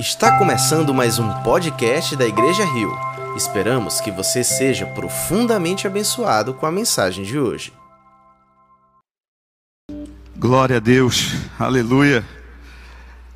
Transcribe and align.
Está 0.00 0.38
começando 0.38 0.94
mais 0.94 1.18
um 1.18 1.30
podcast 1.42 2.16
da 2.16 2.26
Igreja 2.26 2.64
Rio. 2.64 2.90
Esperamos 3.36 4.00
que 4.00 4.10
você 4.10 4.42
seja 4.42 4.86
profundamente 4.86 5.86
abençoado 5.86 6.54
com 6.54 6.64
a 6.64 6.72
mensagem 6.72 7.22
de 7.22 7.38
hoje. 7.38 7.70
Glória 10.34 10.78
a 10.78 10.80
Deus, 10.80 11.34
aleluia. 11.58 12.24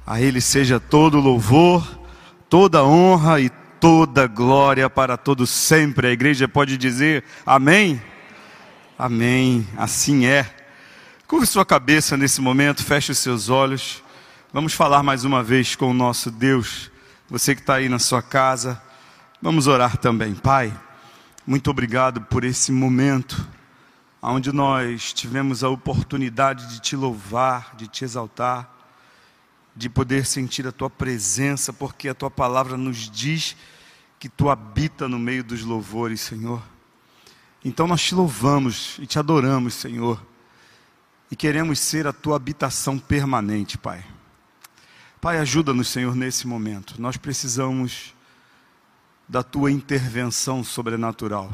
A 0.07 0.23
Ele 0.23 0.41
seja 0.41 0.81
todo 0.81 1.21
louvor, 1.21 1.87
toda 2.49 2.83
honra 2.83 3.43
e 3.43 3.51
toda 3.79 4.27
glória 4.27 4.89
para 4.89 5.19
todos 5.19 5.51
sempre. 5.51 6.07
A 6.07 6.13
igreja 6.13 6.49
pode 6.49 6.79
dizer 6.79 7.25
amém? 7.45 8.01
Amém, 8.99 9.69
assim 9.77 10.25
é. 10.25 10.47
Curve 11.29 11.47
sua 11.47 11.67
cabeça 11.67 12.17
nesse 12.17 12.41
momento, 12.41 12.83
feche 12.83 13.13
os 13.13 13.19
seus 13.19 13.51
olhos. 13.51 14.03
Vamos 14.55 14.73
falar 14.73 15.03
mais 15.03 15.25
uma 15.25 15.43
vez 15.43 15.75
com 15.75 15.91
o 15.91 15.93
nosso 15.93 16.31
Deus. 16.31 16.89
Você 17.29 17.57
que 17.57 17.61
está 17.61 17.75
aí 17.75 17.89
na 17.89 17.99
sua 17.99 18.23
casa, 18.23 18.81
vamos 19.43 19.67
orar 19.67 19.97
também. 19.97 20.33
Pai, 20.33 20.73
muito 21.45 21.69
obrigado 21.73 22.21
por 22.21 22.45
esse 22.45 22.71
momento, 22.71 23.45
onde 24.23 24.53
nós 24.53 25.13
tivemos 25.13 25.65
a 25.65 25.69
oportunidade 25.69 26.69
de 26.69 26.81
te 26.81 26.95
louvar, 26.95 27.75
de 27.75 27.89
te 27.89 28.05
exaltar, 28.05 28.73
de 29.75 29.89
poder 29.89 30.25
sentir 30.25 30.69
a 30.69 30.71
tua 30.71 30.89
presença, 30.89 31.73
porque 31.73 32.09
a 32.09 32.15
tua 32.15 32.31
palavra 32.31 32.77
nos 32.77 33.11
diz 33.11 33.57
que 34.21 34.29
tu 34.29 34.49
habita 34.49 35.09
no 35.09 35.19
meio 35.19 35.43
dos 35.43 35.65
louvores, 35.65 36.21
Senhor. 36.21 36.63
Então 37.65 37.89
nós 37.89 38.01
te 38.01 38.15
louvamos 38.15 39.01
e 39.01 39.07
te 39.09 39.19
adoramos, 39.19 39.75
Senhor, 39.75 40.25
e 41.29 41.35
queremos 41.35 41.81
ser 41.81 42.07
a 42.07 42.13
tua 42.13 42.37
habitação 42.37 43.01
permanente, 43.01 43.77
Pai. 43.77 44.14
Pai, 45.25 45.39
ajuda-nos, 45.39 45.89
Senhor, 45.89 46.15
nesse 46.15 46.47
momento. 46.47 47.01
Nós 47.01 47.17
precisamos 47.17 48.15
da 49.27 49.43
tua 49.43 49.73
intervenção 49.73 50.63
sobrenatural. 50.63 51.51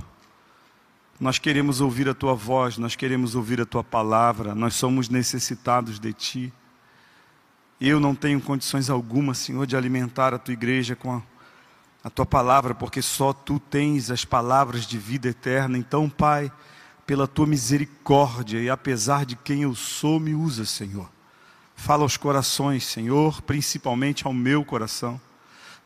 Nós 1.20 1.38
queremos 1.38 1.80
ouvir 1.80 2.08
a 2.08 2.12
tua 2.12 2.34
voz, 2.34 2.78
nós 2.78 2.96
queremos 2.96 3.36
ouvir 3.36 3.60
a 3.60 3.64
tua 3.64 3.84
palavra, 3.84 4.56
nós 4.56 4.74
somos 4.74 5.08
necessitados 5.08 6.00
de 6.00 6.12
ti. 6.12 6.52
Eu 7.80 8.00
não 8.00 8.12
tenho 8.12 8.40
condições 8.40 8.90
alguma, 8.90 9.34
Senhor, 9.34 9.64
de 9.68 9.76
alimentar 9.76 10.34
a 10.34 10.38
tua 10.40 10.52
igreja 10.52 10.96
com 10.96 11.12
a, 11.12 11.22
a 12.02 12.10
tua 12.10 12.26
palavra, 12.26 12.74
porque 12.74 13.00
só 13.00 13.32
tu 13.32 13.60
tens 13.60 14.10
as 14.10 14.24
palavras 14.24 14.84
de 14.84 14.98
vida 14.98 15.28
eterna. 15.28 15.78
Então, 15.78 16.10
Pai, 16.10 16.50
pela 17.06 17.28
tua 17.28 17.46
misericórdia 17.46 18.58
e 18.58 18.68
apesar 18.68 19.24
de 19.24 19.36
quem 19.36 19.62
eu 19.62 19.76
sou, 19.76 20.18
me 20.18 20.34
usa, 20.34 20.64
Senhor. 20.64 21.08
Fala 21.82 22.02
aos 22.02 22.18
corações, 22.18 22.84
Senhor, 22.84 23.40
principalmente 23.40 24.26
ao 24.26 24.34
meu 24.34 24.62
coração. 24.62 25.18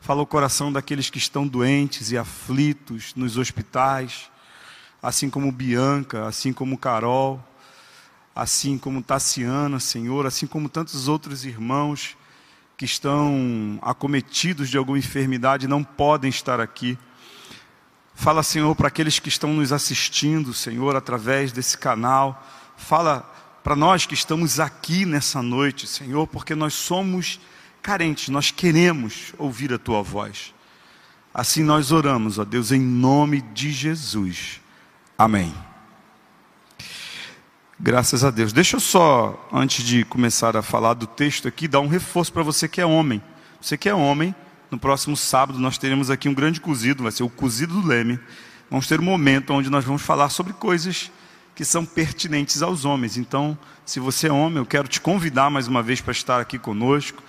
Fala 0.01 0.19
ao 0.19 0.27
coração 0.27 0.71
daqueles 0.71 1.09
que 1.09 1.17
estão 1.17 1.47
doentes 1.47 2.11
e 2.11 2.17
aflitos 2.17 3.15
nos 3.15 3.37
hospitais, 3.37 4.29
assim 5.01 5.29
como 5.29 5.53
Bianca, 5.53 6.27
assim 6.27 6.51
como 6.51 6.77
Carol, 6.77 7.41
assim 8.35 8.77
como 8.77 9.01
Tassiana, 9.01 9.79
Senhor, 9.79 10.25
assim 10.25 10.45
como 10.45 10.67
tantos 10.67 11.07
outros 11.07 11.45
irmãos 11.45 12.17
que 12.75 12.83
estão 12.83 13.79
acometidos 13.81 14.69
de 14.69 14.77
alguma 14.77 14.99
enfermidade 14.99 15.65
e 15.65 15.69
não 15.69 15.81
podem 15.81 16.29
estar 16.29 16.59
aqui. 16.59 16.99
Fala, 18.13 18.43
Senhor, 18.43 18.75
para 18.75 18.89
aqueles 18.89 19.17
que 19.17 19.29
estão 19.29 19.53
nos 19.53 19.71
assistindo, 19.71 20.53
Senhor, 20.53 20.93
através 20.93 21.53
desse 21.53 21.77
canal. 21.77 22.45
Fala 22.75 23.33
para 23.65 23.75
nós 23.75 24.05
que 24.05 24.13
estamos 24.13 24.59
aqui 24.59 25.07
nessa 25.07 25.41
noite, 25.41 25.87
Senhor, 25.87 26.27
porque 26.27 26.53
nós 26.53 26.75
somos 26.75 27.39
carentes, 27.81 28.29
nós 28.29 28.51
queremos 28.51 29.33
ouvir 29.39 29.73
a 29.73 29.79
tua 29.79 30.03
voz. 30.03 30.53
Assim 31.33 31.63
nós 31.63 31.91
oramos, 31.91 32.37
ó 32.37 32.45
Deus, 32.45 32.71
em 32.71 32.79
nome 32.79 33.41
de 33.41 33.71
Jesus. 33.71 34.61
Amém. 35.17 35.51
Graças 37.79 38.23
a 38.23 38.29
Deus. 38.29 38.53
Deixa 38.53 38.75
eu 38.75 38.79
só, 38.79 39.49
antes 39.51 39.83
de 39.83 40.05
começar 40.05 40.55
a 40.55 40.61
falar 40.61 40.93
do 40.93 41.07
texto 41.07 41.47
aqui, 41.47 41.67
dar 41.67 41.79
um 41.79 41.87
reforço 41.87 42.31
para 42.31 42.43
você 42.43 42.67
que 42.67 42.79
é 42.79 42.85
homem. 42.85 43.19
Você 43.59 43.75
que 43.75 43.89
é 43.89 43.95
homem, 43.95 44.35
no 44.69 44.77
próximo 44.77 45.17
sábado 45.17 45.57
nós 45.57 45.79
teremos 45.79 46.11
aqui 46.11 46.29
um 46.29 46.35
grande 46.35 46.61
cozido, 46.61 47.01
vai 47.01 47.11
ser 47.11 47.23
o 47.23 47.29
cozido 47.29 47.81
do 47.81 47.87
Leme. 47.87 48.19
Vamos 48.69 48.85
ter 48.85 48.99
um 48.99 49.03
momento 49.03 49.53
onde 49.55 49.71
nós 49.71 49.83
vamos 49.83 50.03
falar 50.03 50.29
sobre 50.29 50.53
coisas 50.53 51.09
que 51.55 51.63
são 51.63 51.85
pertinentes 51.85 52.61
aos 52.61 52.83
homens. 52.83 53.15
Então, 53.15 53.57
se 53.85 53.99
você 53.99 54.27
é 54.27 54.31
homem, 54.31 54.57
eu 54.57 54.65
quero 54.65 54.89
te 54.89 54.99
convidar 54.99 55.49
mais 55.49 55.67
uma 55.67 55.81
vez 55.81 56.01
para 56.01 56.11
estar 56.11 56.41
aqui 56.41 56.59
conosco. 56.59 57.23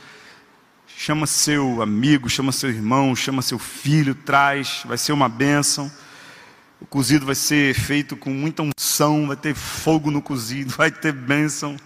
Chama 0.98 1.26
seu 1.26 1.80
amigo, 1.80 2.28
chama 2.28 2.50
seu 2.50 2.68
irmão, 2.68 3.14
chama 3.14 3.40
seu 3.40 3.58
filho, 3.58 4.14
traz, 4.14 4.82
vai 4.84 4.98
ser 4.98 5.12
uma 5.12 5.28
bênção. 5.28 5.90
O 6.80 6.86
cozido 6.86 7.24
vai 7.24 7.36
ser 7.36 7.72
feito 7.74 8.16
com 8.16 8.30
muita 8.30 8.62
unção, 8.62 9.28
vai 9.28 9.36
ter 9.36 9.54
fogo 9.54 10.10
no 10.10 10.20
cozido, 10.20 10.74
vai 10.76 10.90
ter 10.90 11.12
bênção. 11.12 11.76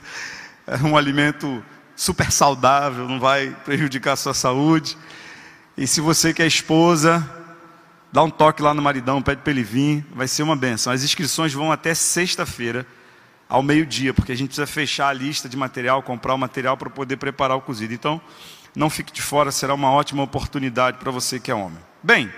É 0.67 0.77
um 0.77 0.97
alimento 0.97 1.62
super 1.95 2.33
saudável, 2.33 3.06
não 3.06 3.21
vai 3.21 3.55
prejudicar 3.65 4.12
a 4.12 4.17
sua 4.17 4.33
saúde. 4.33 4.97
E 5.77 5.87
se 5.87 6.00
você 6.00 6.33
que 6.33 6.43
é 6.43 6.47
esposa, 6.47 7.29
dá 8.12 8.22
um 8.22 8.31
toque 8.31 8.62
lá 8.62 8.75
no 8.75 8.82
maridão, 8.82 9.22
pede 9.22 9.43
para 9.43 9.50
ele 9.53 9.62
vir, 9.62 10.04
vai 10.15 10.28
ser 10.28 10.43
uma 10.43 10.56
benção. 10.56 10.93
As 10.93 11.03
inscrições 11.03 11.53
vão 11.53 11.71
até 11.71 11.94
sexta-feira, 11.94 12.87
ao 13.50 13.65
meio-dia, 13.65 14.15
porque 14.15 14.31
a 14.31 14.34
gente 14.34 14.48
precisa 14.48 14.66
fechar 14.66 15.09
a 15.09 15.12
lista 15.12 15.48
de 15.48 15.56
material, 15.56 16.00
comprar 16.04 16.32
o 16.32 16.38
material 16.38 16.76
para 16.76 16.88
poder 16.88 17.16
preparar 17.16 17.56
o 17.56 17.60
cozido. 17.60 17.93
Então, 17.93 18.20
não 18.76 18.88
fique 18.88 19.12
de 19.12 19.20
fora, 19.20 19.50
será 19.50 19.75
uma 19.75 19.91
ótima 19.91 20.22
oportunidade 20.22 20.99
para 20.99 21.10
você 21.10 21.41
que 21.41 21.50
é 21.50 21.54
homem. 21.54 21.78
Bem, 22.00 22.32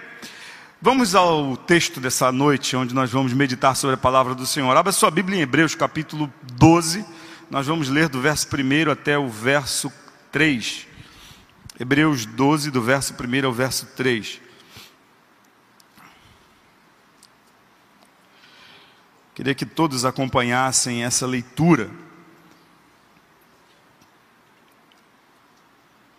vamos 0.81 1.15
ao 1.15 1.55
texto 1.55 2.01
dessa 2.01 2.33
noite, 2.33 2.75
onde 2.75 2.95
nós 2.95 3.11
vamos 3.11 3.35
meditar 3.35 3.77
sobre 3.77 3.95
a 3.95 3.99
palavra 3.99 4.35
do 4.35 4.47
Senhor. 4.47 4.75
Abra 4.75 4.91
sua 4.91 5.11
Bíblia 5.11 5.39
em 5.39 5.43
Hebreus, 5.43 5.75
capítulo 5.75 6.33
12. 6.55 7.05
Nós 7.51 7.67
vamos 7.67 7.91
ler 7.91 8.09
do 8.09 8.19
verso 8.19 8.49
1 8.49 8.91
até 8.91 9.19
o 9.19 9.29
verso 9.29 9.93
3. 10.33 10.87
Hebreus 11.79 12.25
12, 12.25 12.71
do 12.71 12.81
verso 12.81 13.15
1 13.15 13.47
ao 13.47 13.53
verso 13.53 13.85
3. 13.95 14.41
Queria 19.35 19.55
que 19.55 19.65
todos 19.65 20.05
acompanhassem 20.05 21.05
essa 21.05 21.27
leitura. 21.27 21.91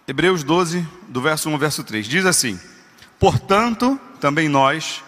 Hebreus 0.08 0.44
12, 0.44 0.86
do 1.08 1.22
verso 1.22 1.48
1 1.48 1.54
ao 1.54 1.60
verso 1.60 1.84
3. 1.84 2.08
Diz 2.08 2.26
assim: 2.26 2.60
Portanto, 3.20 4.00
também 4.20 4.50
nós, 4.50 5.04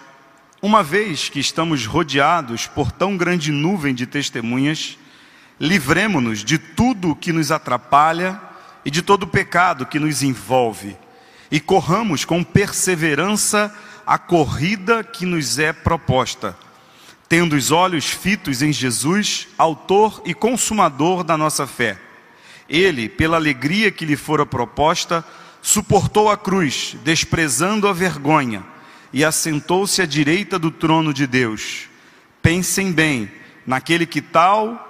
uma 0.61 0.83
vez 0.83 1.29
que 1.29 1.39
estamos 1.39 1.87
rodeados 1.87 2.67
por 2.67 2.91
tão 2.91 3.17
grande 3.17 3.51
nuvem 3.51 3.95
de 3.95 4.05
testemunhas, 4.05 4.99
livremo-nos 5.59 6.43
de 6.43 6.59
tudo 6.59 7.09
o 7.09 7.15
que 7.15 7.33
nos 7.33 7.51
atrapalha 7.51 8.39
e 8.85 8.91
de 8.91 9.01
todo 9.01 9.23
o 9.23 9.27
pecado 9.27 9.83
que 9.83 9.97
nos 9.97 10.21
envolve, 10.21 10.95
e 11.49 11.59
corramos 11.59 12.23
com 12.23 12.43
perseverança 12.43 13.75
a 14.05 14.19
corrida 14.19 15.03
que 15.03 15.25
nos 15.25 15.57
é 15.57 15.73
proposta 15.73 16.55
tendo 17.27 17.55
os 17.55 17.71
olhos 17.71 18.05
fitos 18.05 18.61
em 18.61 18.71
Jesus, 18.71 19.47
autor 19.57 20.21
e 20.25 20.33
consumador 20.33 21.23
da 21.23 21.37
nossa 21.37 21.65
fé. 21.65 21.97
Ele, 22.69 23.09
pela 23.09 23.37
alegria 23.37 23.91
que 23.91 24.05
lhe 24.05 24.15
fora 24.15 24.45
proposta, 24.45 25.25
suportou 25.61 26.29
a 26.29 26.37
cruz, 26.37 26.95
desprezando 27.03 27.87
a 27.87 27.93
vergonha, 27.93 28.63
e 29.11 29.23
assentou-se 29.23 30.01
à 30.01 30.05
direita 30.05 30.59
do 30.59 30.69
trono 30.69 31.13
de 31.13 31.25
Deus. 31.25 31.87
Pensem 32.41 32.91
bem 32.91 33.31
naquele 33.65 34.05
que 34.05 34.21
tal 34.21 34.81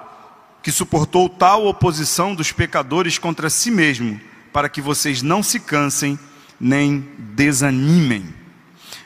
que 0.62 0.72
suportou 0.72 1.30
tal 1.30 1.68
oposição 1.68 2.34
dos 2.34 2.52
pecadores 2.52 3.20
contra 3.20 3.52
si 3.52 3.70
mesmo, 3.70 4.20
para 4.52 4.68
que 4.68 4.82
vocês 4.82 5.22
não 5.22 5.44
se 5.44 5.60
cansem 5.60 6.18
nem 6.60 7.08
desanimem. 7.18 8.34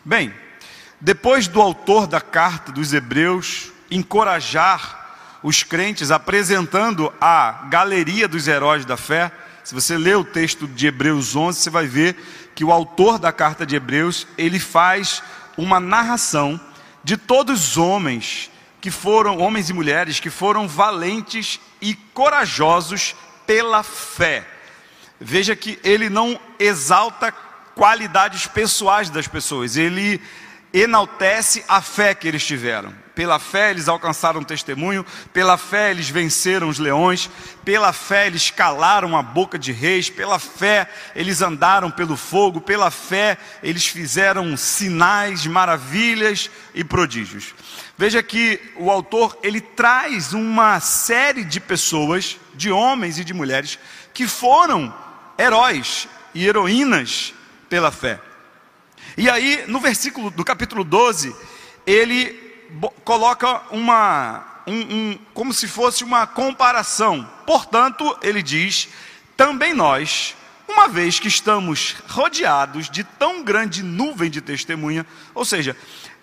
Bem, 0.06 0.34
depois 1.00 1.48
do 1.48 1.62
autor 1.62 2.08
da 2.08 2.20
carta 2.20 2.72
dos 2.72 2.94
Hebreus 2.94 3.72
encorajar 3.90 5.00
os 5.42 5.64
crentes, 5.64 6.12
apresentando 6.12 7.14
a 7.22 7.68
galeria 7.70 8.28
dos 8.28 8.48
heróis 8.48 8.86
da 8.86 8.98
fé, 8.98 9.32
se 9.64 9.74
você 9.74 9.98
ler 9.98 10.18
o 10.18 10.24
texto 10.24 10.68
de 10.68 10.88
Hebreus 10.88 11.36
11, 11.36 11.60
você 11.60 11.70
vai 11.70 11.88
ver 11.88 12.16
que 12.56 12.64
o 12.64 12.72
autor 12.72 13.18
da 13.18 13.32
carta 13.32 13.66
de 13.66 13.76
Hebreus, 13.76 14.28
ele 14.38 14.60
faz 14.60 15.24
uma 15.56 15.80
narração 15.80 16.60
de 17.04 17.16
todos 17.16 17.70
os 17.70 17.78
homens 17.78 18.52
que 18.82 18.92
foram, 18.92 19.38
homens 19.40 19.70
e 19.70 19.74
mulheres, 19.74 20.20
que 20.20 20.30
foram 20.30 20.68
valentes 20.68 21.60
e 21.82 21.96
corajosos 21.96 23.16
pela 23.46 23.84
fé. 23.84 24.46
Veja 25.20 25.56
que 25.56 25.80
ele 25.84 26.10
não 26.10 26.40
exalta 26.58 27.32
qualidades 27.76 28.48
pessoais 28.48 29.10
das 29.10 29.28
pessoas, 29.28 29.78
ele 29.78 30.22
enaltece 30.74 31.64
a 31.68 31.82
fé 31.82 32.14
que 32.14 32.28
eles 32.28 32.46
tiveram. 32.46 32.94
Pela 33.16 33.38
fé 33.38 33.72
eles 33.72 33.90
alcançaram 33.90 34.44
testemunho, 34.44 35.06
pela 35.34 35.58
fé 35.58 35.92
eles 35.92 36.10
venceram 36.10 36.70
os 36.70 36.80
leões, 36.80 37.30
pela 37.66 37.92
fé 37.92 38.28
eles 38.28 38.50
calaram 38.50 39.18
a 39.18 39.22
boca 39.22 39.60
de 39.60 39.74
reis, 39.74 40.10
pela 40.10 40.40
fé 40.40 40.90
eles 41.14 41.42
andaram 41.42 41.92
pelo 41.92 42.16
fogo, 42.16 42.62
pela 42.62 42.90
fé 42.90 43.38
eles 43.62 43.88
fizeram 43.88 44.56
sinais, 44.56 45.46
maravilhas 45.46 46.50
e 46.74 46.82
prodígios. 46.82 47.54
Veja 47.98 48.24
que 48.24 48.62
o 48.78 48.90
autor 48.90 49.38
ele 49.44 49.60
traz 49.60 50.32
uma 50.32 50.80
série 50.80 51.44
de 51.44 51.60
pessoas, 51.60 52.38
de 52.54 52.72
homens 52.72 53.18
e 53.18 53.26
de 53.26 53.34
mulheres 53.34 53.78
que 54.14 54.28
foram 54.28 54.94
heróis 55.38 56.08
e 56.34 56.48
heroínas 56.48 57.34
pela 57.68 57.92
fé. 57.92 58.29
E 59.20 59.30
aí, 59.30 59.66
no 59.68 59.82
versículo 59.82 60.30
do 60.30 60.46
capítulo 60.46 60.82
12, 60.82 61.36
ele 61.86 62.32
coloca 63.04 63.64
uma, 63.70 64.62
um, 64.66 64.80
um, 64.80 65.20
como 65.34 65.54
se 65.54 65.68
fosse 65.68 66.06
uma 66.06 66.26
comparação. 66.26 67.30
Portanto, 67.46 68.18
ele 68.22 68.42
diz: 68.42 68.88
também 69.36 69.74
nós, 69.74 70.38
uma 70.66 70.88
vez 70.88 71.20
que 71.20 71.28
estamos 71.28 71.98
rodeados 72.08 72.90
de 72.90 73.04
tão 73.04 73.44
grande 73.44 73.84
nuvem 73.84 74.30
de 74.30 74.40
testemunha, 74.40 75.06
ou 75.36 75.44
seja, 75.44 75.76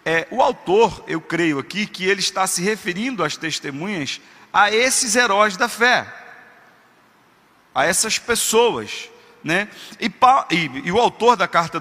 é, 0.03 0.27
o 0.31 0.41
autor, 0.41 1.05
eu 1.07 1.21
creio 1.21 1.59
aqui, 1.59 1.87
que 1.87 2.07
ele 2.07 2.21
está 2.21 2.47
se 2.47 2.63
referindo 2.63 3.23
às 3.23 3.37
testemunhas 3.37 4.23
a 4.51 4.73
esses 4.73 5.15
heróis 5.17 5.55
da 5.55 5.69
fé, 5.69 6.11
a 7.75 7.85
essas 7.85 8.19
pessoas 8.19 9.11
né? 9.47 9.69
E, 10.01 10.11
e, 10.51 10.71
e, 10.87 10.93
o 10.93 10.99
autor 10.99 11.37
da 11.37 11.47
carta 11.47 11.81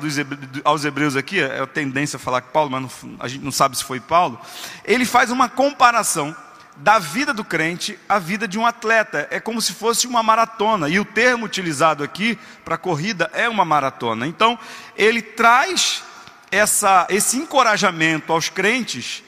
aos 0.64 0.86
Hebreus 0.86 1.16
aqui, 1.16 1.42
é 1.42 1.62
a 1.62 1.66
tendência 1.66 2.18
a 2.18 2.20
falar 2.20 2.42
que 2.42 2.52
Paulo, 2.52 2.70
mas 2.70 2.82
não, 2.84 3.16
a 3.20 3.28
gente 3.28 3.44
não 3.44 3.52
sabe 3.52 3.76
se 3.76 3.84
foi 3.84 4.00
Paulo, 4.00 4.40
ele 4.86 5.04
faz 5.04 5.32
uma 5.32 5.50
comparação 5.50 6.36
da 6.78 7.00
vida 7.00 7.34
do 7.34 7.44
crente 7.44 7.98
à 8.08 8.20
vida 8.20 8.48
de 8.48 8.60
um 8.60 8.68
atleta. 8.68 9.28
É 9.32 9.40
como 9.40 9.60
se 9.62 9.74
fosse 9.74 10.06
uma 10.06 10.22
maratona. 10.22 10.88
E 10.90 11.00
o 11.00 11.06
termo 11.06 11.46
utilizado 11.46 12.04
aqui 12.04 12.38
para 12.64 12.78
corrida 12.78 13.32
é 13.34 13.50
uma 13.50 13.66
maratona. 13.66 14.28
Então, 14.28 14.60
ele 14.96 15.24
traz 15.24 16.04
essa, 16.52 17.08
esse 17.10 17.38
encorajamento 17.38 18.32
aos 18.32 18.48
crentes, 18.48 19.24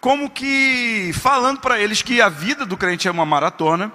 como 0.00 0.28
que 0.28 1.12
falando 1.14 1.60
para 1.60 1.78
eles 1.78 2.02
que 2.02 2.20
a 2.20 2.28
vida 2.28 2.66
do 2.66 2.76
crente 2.76 3.06
é 3.06 3.10
uma 3.12 3.26
maratona 3.26 3.92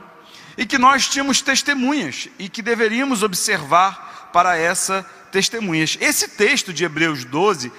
e 0.61 0.65
que 0.67 0.77
nós 0.77 1.09
tínhamos 1.09 1.41
testemunhas 1.41 2.29
e 2.37 2.47
que 2.47 2.61
deveríamos 2.61 3.23
observar 3.23 4.29
para 4.31 4.55
essa 4.55 5.03
testemunhas. 5.31 5.97
Esse 5.99 6.27
texto 6.27 6.71
de 6.71 6.83
Hebreus 6.83 7.25
12, 7.25 7.71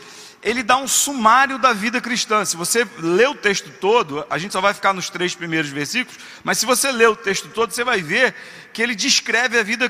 ele 0.43 0.65
dá 0.65 0.77
um 0.79 0.89
sumário 0.89 1.59
da 1.59 1.73
vida 1.73 2.01
cristã. 2.01 2.45
Se 2.45 2.57
você 2.57 2.85
lê 2.99 3.25
o 3.29 3.37
texto 3.37 3.71
todo, 3.81 4.27
a 4.29 4.37
gente 4.37 4.51
só 4.51 4.61
vai 4.61 4.75
ficar 4.75 4.93
nos 4.93 5.09
três 5.09 5.33
primeiros 5.33 5.71
versículos, 5.71 6.19
mas 6.43 6.59
se 6.59 6.67
você 6.67 6.91
lê 6.91 7.07
o 7.07 7.15
texto 7.15 7.49
todo, 7.51 7.71
você 7.71 7.85
vai 7.85 8.03
ver 8.03 8.35
que 8.73 8.83
ele 8.83 8.97
descreve 8.97 9.61
a 9.61 9.63
vida 9.63 9.89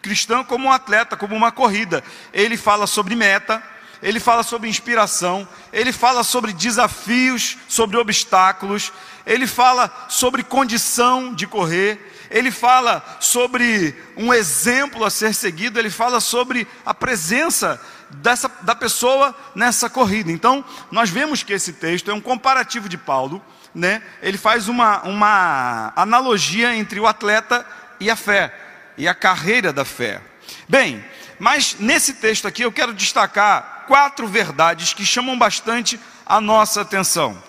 cristã 0.00 0.44
como 0.44 0.68
um 0.68 0.72
atleta, 0.72 1.16
como 1.16 1.34
uma 1.34 1.50
corrida. 1.50 2.04
Ele 2.32 2.56
fala 2.56 2.86
sobre 2.86 3.16
meta, 3.16 3.60
ele 4.00 4.20
fala 4.20 4.44
sobre 4.44 4.68
inspiração, 4.68 5.48
ele 5.72 5.92
fala 5.92 6.22
sobre 6.22 6.52
desafios, 6.52 7.58
sobre 7.66 7.96
obstáculos, 7.96 8.92
ele 9.26 9.48
fala 9.48 10.06
sobre 10.08 10.44
condição 10.44 11.34
de 11.34 11.48
correr, 11.48 12.09
ele 12.30 12.50
fala 12.50 13.04
sobre 13.18 13.94
um 14.16 14.32
exemplo 14.32 15.04
a 15.04 15.10
ser 15.10 15.34
seguido, 15.34 15.78
ele 15.78 15.90
fala 15.90 16.20
sobre 16.20 16.66
a 16.86 16.94
presença 16.94 17.80
dessa, 18.10 18.48
da 18.62 18.74
pessoa 18.74 19.34
nessa 19.54 19.90
corrida. 19.90 20.30
Então, 20.30 20.64
nós 20.90 21.10
vemos 21.10 21.42
que 21.42 21.52
esse 21.52 21.72
texto 21.72 22.10
é 22.10 22.14
um 22.14 22.20
comparativo 22.20 22.88
de 22.88 22.96
Paulo, 22.96 23.44
né? 23.74 24.02
ele 24.22 24.38
faz 24.38 24.68
uma, 24.68 25.02
uma 25.02 25.92
analogia 25.96 26.74
entre 26.74 27.00
o 27.00 27.06
atleta 27.06 27.66
e 27.98 28.10
a 28.10 28.16
fé, 28.16 28.54
e 28.96 29.08
a 29.08 29.14
carreira 29.14 29.72
da 29.72 29.84
fé. 29.84 30.20
Bem, 30.68 31.04
mas 31.38 31.76
nesse 31.78 32.14
texto 32.14 32.46
aqui 32.46 32.62
eu 32.62 32.72
quero 32.72 32.92
destacar 32.92 33.84
quatro 33.86 34.26
verdades 34.28 34.92
que 34.94 35.04
chamam 35.04 35.38
bastante 35.38 35.98
a 36.24 36.40
nossa 36.40 36.82
atenção. 36.82 37.42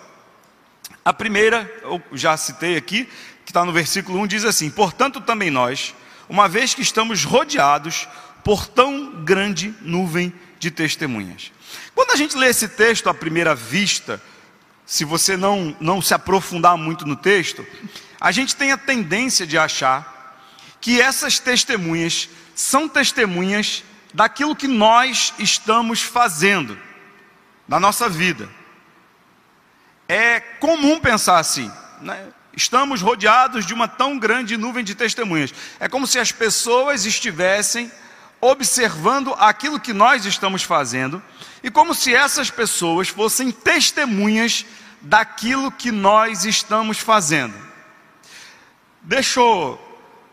A 1.03 1.11
primeira, 1.11 1.71
eu 1.81 2.01
já 2.13 2.37
citei 2.37 2.77
aqui, 2.77 3.09
que 3.45 3.51
está 3.51 3.65
no 3.65 3.71
versículo 3.71 4.19
1, 4.19 4.27
diz 4.27 4.45
assim: 4.45 4.69
Portanto, 4.69 5.21
também 5.21 5.49
nós, 5.49 5.95
uma 6.29 6.47
vez 6.47 6.73
que 6.73 6.81
estamos 6.81 7.23
rodeados 7.23 8.07
por 8.43 8.67
tão 8.67 9.23
grande 9.23 9.73
nuvem 9.81 10.33
de 10.59 10.71
testemunhas. 10.71 11.51
Quando 11.95 12.11
a 12.11 12.15
gente 12.15 12.37
lê 12.37 12.47
esse 12.47 12.67
texto 12.67 13.09
à 13.09 13.13
primeira 13.13 13.53
vista, 13.55 14.21
se 14.85 15.05
você 15.05 15.37
não, 15.37 15.75
não 15.79 16.01
se 16.01 16.13
aprofundar 16.13 16.77
muito 16.77 17.05
no 17.05 17.15
texto, 17.15 17.65
a 18.19 18.31
gente 18.31 18.55
tem 18.55 18.71
a 18.71 18.77
tendência 18.77 19.47
de 19.47 19.57
achar 19.57 20.39
que 20.79 20.99
essas 20.99 21.39
testemunhas 21.39 22.29
são 22.55 22.87
testemunhas 22.89 23.83
daquilo 24.13 24.55
que 24.55 24.67
nós 24.67 25.33
estamos 25.39 26.01
fazendo 26.01 26.77
na 27.67 27.79
nossa 27.79 28.09
vida. 28.09 28.49
É 30.07 30.39
comum 30.39 30.99
pensar 30.99 31.39
assim. 31.39 31.71
Né? 32.01 32.27
Estamos 32.55 33.01
rodeados 33.01 33.65
de 33.65 33.73
uma 33.73 33.87
tão 33.87 34.19
grande 34.19 34.57
nuvem 34.57 34.83
de 34.83 34.93
testemunhas. 34.93 35.53
É 35.79 35.87
como 35.87 36.05
se 36.05 36.19
as 36.19 36.31
pessoas 36.31 37.05
estivessem 37.05 37.91
observando 38.41 39.33
aquilo 39.37 39.79
que 39.79 39.93
nós 39.93 40.25
estamos 40.25 40.63
fazendo 40.63 41.21
e 41.63 41.69
como 41.69 41.93
se 41.93 42.13
essas 42.13 42.49
pessoas 42.49 43.07
fossem 43.07 43.51
testemunhas 43.51 44.65
daquilo 44.99 45.71
que 45.71 45.91
nós 45.91 46.43
estamos 46.43 46.99
fazendo. 46.99 47.53
Deixa 49.01 49.39
eu 49.39 49.79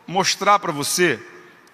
mostrar 0.06 0.59
para 0.59 0.73
você 0.73 1.21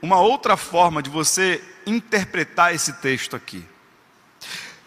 uma 0.02 0.20
outra 0.20 0.56
forma 0.56 1.02
de 1.02 1.08
você 1.08 1.62
interpretar 1.86 2.74
esse 2.74 2.92
texto 2.94 3.34
aqui. 3.34 3.64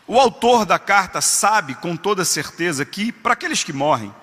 O 0.06 0.20
autor 0.20 0.66
da 0.66 0.78
carta 0.80 1.20
sabe 1.20 1.76
com 1.76 1.98
toda 1.98 2.24
certeza 2.24 2.86
que, 2.86 3.12
para 3.12 3.34
aqueles 3.34 3.64
que 3.64 3.74
morrem, 3.74 4.14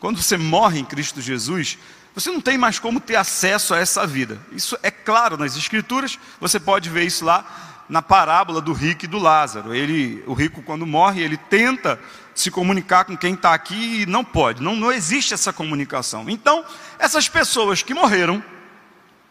quando 0.00 0.20
você 0.20 0.38
morre 0.38 0.80
em 0.80 0.84
Cristo 0.84 1.20
Jesus, 1.20 1.78
você 2.14 2.30
não 2.30 2.40
tem 2.40 2.56
mais 2.56 2.78
como 2.78 2.98
ter 2.98 3.16
acesso 3.16 3.74
a 3.74 3.78
essa 3.78 4.06
vida. 4.06 4.40
Isso 4.50 4.76
é 4.82 4.90
claro 4.90 5.36
nas 5.36 5.56
Escrituras, 5.56 6.18
você 6.40 6.58
pode 6.58 6.88
ver 6.88 7.04
isso 7.04 7.24
lá 7.24 7.84
na 7.86 8.00
parábola 8.00 8.60
do 8.60 8.72
rico 8.72 9.04
e 9.04 9.08
do 9.08 9.18
Lázaro. 9.18 9.74
Ele, 9.74 10.24
o 10.26 10.32
rico, 10.32 10.62
quando 10.62 10.86
morre, 10.86 11.22
ele 11.22 11.36
tenta 11.36 12.00
se 12.34 12.50
comunicar 12.50 13.04
com 13.04 13.16
quem 13.16 13.34
está 13.34 13.52
aqui 13.52 14.02
e 14.02 14.06
não 14.06 14.24
pode, 14.24 14.62
não, 14.62 14.74
não 14.74 14.90
existe 14.90 15.34
essa 15.34 15.52
comunicação. 15.52 16.30
Então, 16.30 16.64
essas 16.98 17.28
pessoas 17.28 17.82
que 17.82 17.92
morreram 17.92 18.42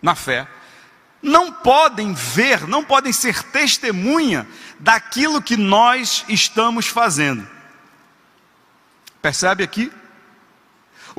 na 0.01 0.13
fé, 0.13 0.47
não 1.21 1.51
podem 1.51 2.13
ver, 2.13 2.67
não 2.67 2.83
podem 2.83 3.11
ser 3.11 3.41
testemunha 3.43 4.47
daquilo 4.79 5.41
que 5.41 5.57
nós 5.57 6.23
estamos 6.29 6.87
fazendo. 6.87 7.47
Percebe 9.21 9.63
aqui? 9.63 9.91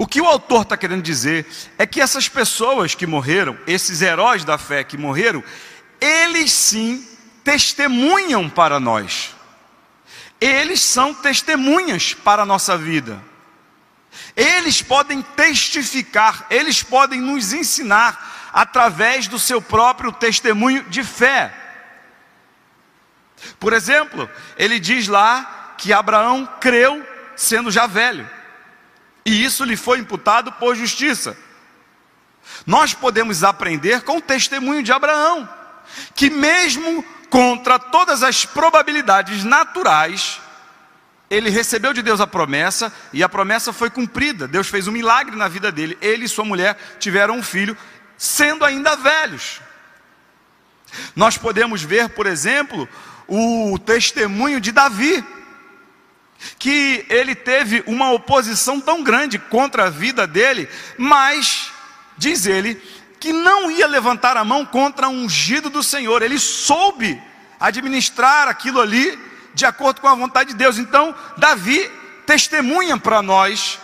O 0.00 0.06
que 0.06 0.18
o 0.18 0.26
autor 0.26 0.62
está 0.62 0.78
querendo 0.78 1.02
dizer 1.02 1.46
é 1.76 1.86
que 1.86 2.00
essas 2.00 2.26
pessoas 2.26 2.94
que 2.94 3.06
morreram, 3.06 3.58
esses 3.66 4.00
heróis 4.00 4.46
da 4.46 4.56
fé 4.56 4.82
que 4.82 4.96
morreram, 4.96 5.44
eles 6.00 6.50
sim 6.52 7.06
testemunham 7.44 8.48
para 8.48 8.80
nós. 8.80 9.36
Eles 10.40 10.80
são 10.80 11.12
testemunhas 11.12 12.14
para 12.14 12.44
a 12.44 12.46
nossa 12.46 12.78
vida. 12.78 13.22
Eles 14.34 14.80
podem 14.80 15.20
testificar, 15.20 16.46
eles 16.48 16.82
podem 16.82 17.20
nos 17.20 17.52
ensinar 17.52 18.48
através 18.54 19.28
do 19.28 19.38
seu 19.38 19.60
próprio 19.60 20.10
testemunho 20.12 20.82
de 20.84 21.04
fé. 21.04 21.52
Por 23.58 23.74
exemplo, 23.74 24.30
ele 24.56 24.80
diz 24.80 25.08
lá 25.08 25.74
que 25.76 25.92
Abraão 25.92 26.48
creu 26.58 27.06
sendo 27.36 27.70
já 27.70 27.86
velho 27.86 28.39
e 29.30 29.44
isso 29.44 29.62
lhe 29.62 29.76
foi 29.76 30.00
imputado 30.00 30.50
por 30.50 30.74
justiça. 30.74 31.36
Nós 32.66 32.92
podemos 32.92 33.44
aprender 33.44 34.02
com 34.02 34.16
o 34.16 34.20
testemunho 34.20 34.82
de 34.82 34.90
Abraão, 34.90 35.48
que 36.16 36.28
mesmo 36.28 37.04
contra 37.30 37.78
todas 37.78 38.24
as 38.24 38.44
probabilidades 38.44 39.44
naturais, 39.44 40.40
ele 41.30 41.48
recebeu 41.48 41.92
de 41.92 42.02
Deus 42.02 42.20
a 42.20 42.26
promessa 42.26 42.92
e 43.12 43.22
a 43.22 43.28
promessa 43.28 43.72
foi 43.72 43.88
cumprida. 43.88 44.48
Deus 44.48 44.66
fez 44.66 44.88
um 44.88 44.92
milagre 44.92 45.36
na 45.36 45.46
vida 45.46 45.70
dele. 45.70 45.96
Ele 46.02 46.24
e 46.24 46.28
sua 46.28 46.44
mulher 46.44 46.76
tiveram 46.98 47.36
um 47.36 47.42
filho, 47.42 47.76
sendo 48.18 48.64
ainda 48.64 48.96
velhos. 48.96 49.60
Nós 51.14 51.38
podemos 51.38 51.84
ver, 51.84 52.08
por 52.08 52.26
exemplo, 52.26 52.88
o 53.28 53.78
testemunho 53.78 54.60
de 54.60 54.72
Davi 54.72 55.24
que 56.58 57.04
ele 57.08 57.34
teve 57.34 57.82
uma 57.86 58.12
oposição 58.12 58.80
tão 58.80 59.02
grande 59.02 59.38
contra 59.38 59.86
a 59.86 59.90
vida 59.90 60.26
dele, 60.26 60.68
mas, 60.96 61.70
diz 62.16 62.46
ele, 62.46 62.80
que 63.18 63.32
não 63.32 63.70
ia 63.70 63.86
levantar 63.86 64.36
a 64.36 64.44
mão 64.44 64.64
contra 64.64 65.08
um 65.08 65.24
ungido 65.24 65.68
do 65.68 65.82
Senhor, 65.82 66.22
ele 66.22 66.38
soube 66.38 67.20
administrar 67.58 68.48
aquilo 68.48 68.80
ali 68.80 69.18
de 69.52 69.66
acordo 69.66 70.00
com 70.00 70.08
a 70.08 70.14
vontade 70.14 70.50
de 70.50 70.56
Deus. 70.56 70.78
Então, 70.78 71.14
Davi 71.36 71.90
testemunha 72.26 72.96
para 72.96 73.20
nós 73.20 73.78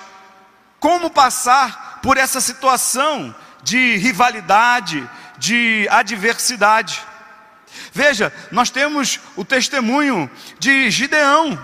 como 0.80 1.10
passar 1.10 2.00
por 2.02 2.16
essa 2.16 2.40
situação 2.40 3.34
de 3.62 3.96
rivalidade, 3.96 5.08
de 5.38 5.86
adversidade. 5.90 7.02
Veja, 7.92 8.32
nós 8.50 8.70
temos 8.70 9.20
o 9.34 9.44
testemunho 9.44 10.30
de 10.58 10.90
Gideão, 10.90 11.58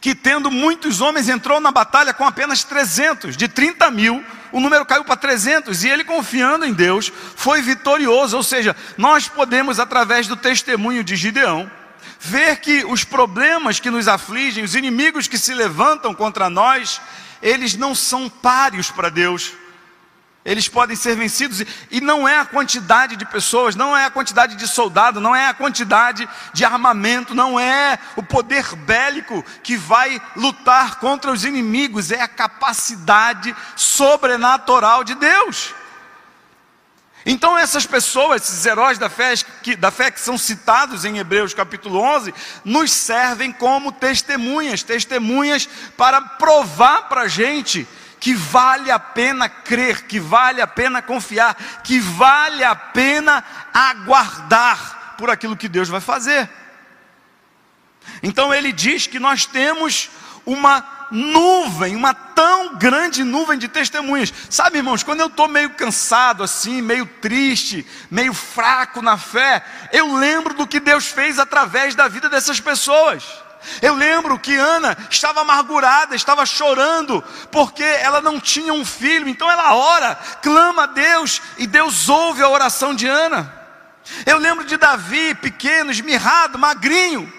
que 0.00 0.14
tendo 0.14 0.50
muitos 0.50 1.00
homens 1.00 1.28
entrou 1.28 1.60
na 1.60 1.70
batalha 1.70 2.14
com 2.14 2.24
apenas 2.24 2.64
300, 2.64 3.36
de 3.36 3.48
30 3.48 3.90
mil, 3.90 4.24
o 4.52 4.60
número 4.60 4.84
caiu 4.86 5.04
para 5.04 5.16
300, 5.16 5.84
e 5.84 5.88
ele 5.88 6.04
confiando 6.04 6.64
em 6.64 6.72
Deus, 6.72 7.12
foi 7.36 7.60
vitorioso, 7.60 8.36
ou 8.36 8.42
seja, 8.42 8.74
nós 8.96 9.28
podemos 9.28 9.78
através 9.78 10.26
do 10.26 10.36
testemunho 10.36 11.04
de 11.04 11.16
Gideão, 11.16 11.70
ver 12.20 12.56
que 12.56 12.84
os 12.84 13.04
problemas 13.04 13.78
que 13.78 13.90
nos 13.90 14.08
afligem, 14.08 14.64
os 14.64 14.74
inimigos 14.74 15.28
que 15.28 15.38
se 15.38 15.54
levantam 15.54 16.14
contra 16.14 16.50
nós, 16.50 17.00
eles 17.42 17.74
não 17.74 17.94
são 17.94 18.28
páreos 18.28 18.90
para 18.90 19.08
Deus. 19.08 19.52
Eles 20.48 20.66
podem 20.66 20.96
ser 20.96 21.14
vencidos 21.14 21.62
e 21.90 22.00
não 22.00 22.26
é 22.26 22.38
a 22.38 22.44
quantidade 22.46 23.16
de 23.16 23.26
pessoas, 23.26 23.76
não 23.76 23.94
é 23.94 24.06
a 24.06 24.10
quantidade 24.10 24.56
de 24.56 24.66
soldado, 24.66 25.20
não 25.20 25.36
é 25.36 25.46
a 25.46 25.52
quantidade 25.52 26.26
de 26.54 26.64
armamento, 26.64 27.34
não 27.34 27.60
é 27.60 27.98
o 28.16 28.22
poder 28.22 28.74
bélico 28.74 29.44
que 29.62 29.76
vai 29.76 30.18
lutar 30.34 31.00
contra 31.00 31.30
os 31.30 31.44
inimigos, 31.44 32.10
é 32.10 32.22
a 32.22 32.26
capacidade 32.26 33.54
sobrenatural 33.76 35.04
de 35.04 35.14
Deus. 35.16 35.74
Então 37.26 37.58
essas 37.58 37.84
pessoas, 37.84 38.40
esses 38.40 38.64
heróis 38.64 38.96
da 38.96 39.10
fé, 39.10 39.34
que, 39.62 39.76
da 39.76 39.90
fé 39.90 40.10
que 40.10 40.18
são 40.18 40.38
citados 40.38 41.04
em 41.04 41.18
Hebreus 41.18 41.52
capítulo 41.52 42.00
11, 42.00 42.32
nos 42.64 42.90
servem 42.90 43.52
como 43.52 43.92
testemunhas, 43.92 44.82
testemunhas 44.82 45.68
para 45.94 46.22
provar 46.22 47.02
para 47.02 47.22
a 47.22 47.28
gente 47.28 47.86
que 48.20 48.34
vale 48.34 48.90
a 48.90 48.98
pena 48.98 49.48
crer, 49.48 50.06
que 50.06 50.18
vale 50.18 50.60
a 50.60 50.66
pena 50.66 51.00
confiar, 51.00 51.54
que 51.82 52.00
vale 52.00 52.64
a 52.64 52.74
pena 52.74 53.44
aguardar 53.72 55.14
por 55.16 55.30
aquilo 55.30 55.56
que 55.56 55.68
Deus 55.68 55.88
vai 55.88 56.00
fazer. 56.00 56.48
Então 58.22 58.52
ele 58.52 58.72
diz 58.72 59.06
que 59.06 59.18
nós 59.18 59.46
temos 59.46 60.10
uma 60.44 60.98
nuvem, 61.10 61.96
uma 61.96 62.14
tão 62.14 62.76
grande 62.76 63.24
nuvem 63.24 63.58
de 63.58 63.68
testemunhas. 63.68 64.32
Sabe, 64.50 64.78
irmãos, 64.78 65.02
quando 65.02 65.20
eu 65.20 65.26
estou 65.26 65.48
meio 65.48 65.70
cansado 65.70 66.42
assim, 66.42 66.82
meio 66.82 67.06
triste, 67.06 67.86
meio 68.10 68.34
fraco 68.34 69.00
na 69.00 69.16
fé, 69.16 69.64
eu 69.92 70.14
lembro 70.16 70.54
do 70.54 70.66
que 70.66 70.80
Deus 70.80 71.06
fez 71.06 71.38
através 71.38 71.94
da 71.94 72.08
vida 72.08 72.28
dessas 72.28 72.60
pessoas. 72.60 73.24
Eu 73.82 73.94
lembro 73.94 74.38
que 74.38 74.54
Ana 74.56 74.96
estava 75.10 75.40
amargurada, 75.40 76.14
estava 76.14 76.46
chorando, 76.46 77.22
porque 77.50 77.82
ela 77.82 78.20
não 78.20 78.40
tinha 78.40 78.72
um 78.72 78.84
filho, 78.84 79.28
então 79.28 79.50
ela 79.50 79.74
ora, 79.74 80.14
clama 80.42 80.84
a 80.84 80.86
Deus, 80.86 81.42
e 81.58 81.66
Deus 81.66 82.08
ouve 82.08 82.42
a 82.42 82.48
oração 82.48 82.94
de 82.94 83.06
Ana. 83.06 83.54
Eu 84.24 84.38
lembro 84.38 84.64
de 84.64 84.76
Davi, 84.76 85.34
pequeno, 85.34 85.90
esmirrado, 85.90 86.58
magrinho, 86.58 87.32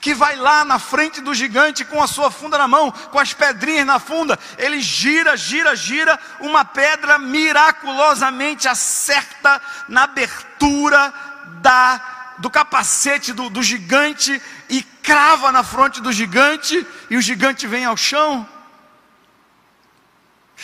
que 0.00 0.14
vai 0.14 0.36
lá 0.36 0.64
na 0.64 0.78
frente 0.78 1.20
do 1.20 1.34
gigante 1.34 1.84
com 1.84 2.02
a 2.02 2.08
sua 2.08 2.30
funda 2.30 2.58
na 2.58 2.66
mão, 2.66 2.90
com 2.90 3.18
as 3.18 3.32
pedrinhas 3.32 3.86
na 3.86 3.98
funda, 3.98 4.38
ele 4.58 4.80
gira, 4.80 5.36
gira, 5.36 5.76
gira, 5.76 6.18
uma 6.40 6.64
pedra 6.64 7.18
miraculosamente 7.18 8.68
acerta 8.68 9.60
na 9.88 10.04
abertura 10.04 11.12
da 11.60 12.15
do 12.38 12.50
capacete 12.50 13.32
do, 13.32 13.48
do 13.48 13.62
gigante 13.62 14.40
e 14.68 14.82
crava 14.82 15.52
na 15.52 15.62
fronte 15.62 16.00
do 16.00 16.12
gigante, 16.12 16.86
e 17.08 17.16
o 17.16 17.20
gigante 17.20 17.66
vem 17.66 17.84
ao 17.84 17.96
chão. 17.96 18.46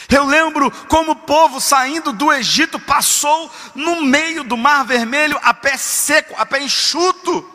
Eu 0.09 0.25
lembro 0.25 0.71
como 0.89 1.13
o 1.13 1.17
povo 1.17 1.61
saindo 1.61 2.13
do 2.13 2.33
Egito 2.33 2.79
passou 2.79 3.53
no 3.75 4.03
meio 4.03 4.43
do 4.43 4.57
Mar 4.57 4.85
Vermelho 4.85 5.39
a 5.43 5.53
pé 5.53 5.77
seco, 5.77 6.35
a 6.39 6.47
pé 6.47 6.63
enxuto. 6.63 7.49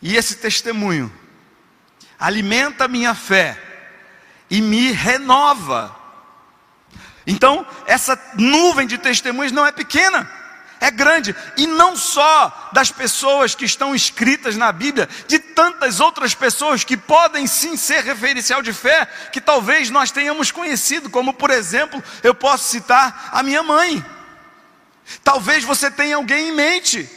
E 0.00 0.16
esse 0.16 0.36
testemunho 0.36 1.12
alimenta 2.18 2.86
minha 2.86 3.14
fé 3.14 3.60
e 4.48 4.60
me 4.60 4.92
renova. 4.92 5.94
Então, 7.26 7.66
essa 7.86 8.20
nuvem 8.36 8.86
de 8.86 8.98
testemunhos 8.98 9.52
não 9.52 9.66
é 9.66 9.72
pequena 9.72 10.43
é 10.84 10.90
grande, 10.90 11.34
e 11.56 11.66
não 11.66 11.96
só 11.96 12.70
das 12.72 12.90
pessoas 12.90 13.54
que 13.54 13.64
estão 13.64 13.94
escritas 13.94 14.54
na 14.54 14.70
Bíblia, 14.70 15.08
de 15.26 15.38
tantas 15.38 15.98
outras 15.98 16.34
pessoas 16.34 16.84
que 16.84 16.94
podem 16.94 17.46
sim 17.46 17.74
ser 17.74 18.04
referencial 18.04 18.60
de 18.60 18.72
fé, 18.72 19.06
que 19.32 19.40
talvez 19.40 19.88
nós 19.88 20.10
tenhamos 20.10 20.50
conhecido, 20.50 21.08
como 21.08 21.32
por 21.32 21.50
exemplo, 21.50 22.02
eu 22.22 22.34
posso 22.34 22.68
citar 22.68 23.30
a 23.32 23.42
minha 23.42 23.62
mãe. 23.62 24.04
Talvez 25.22 25.64
você 25.64 25.90
tenha 25.90 26.16
alguém 26.16 26.48
em 26.48 26.52
mente, 26.52 27.08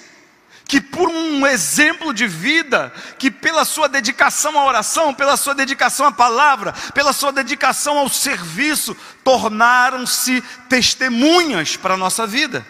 que 0.63 0.79
por 0.79 1.09
um 1.09 1.45
exemplo 1.45 2.13
de 2.13 2.25
vida, 2.25 2.93
que 3.19 3.29
pela 3.29 3.65
sua 3.65 3.89
dedicação 3.89 4.57
à 4.57 4.63
oração, 4.63 5.13
pela 5.13 5.35
sua 5.35 5.53
dedicação 5.53 6.05
à 6.05 6.11
palavra, 6.11 6.71
pela 6.93 7.11
sua 7.11 7.33
dedicação 7.33 7.97
ao 7.97 8.07
serviço, 8.07 8.95
tornaram-se 9.25 10.41
testemunhas 10.69 11.75
para 11.75 11.95
a 11.95 11.97
nossa 11.97 12.25
vida. 12.25 12.65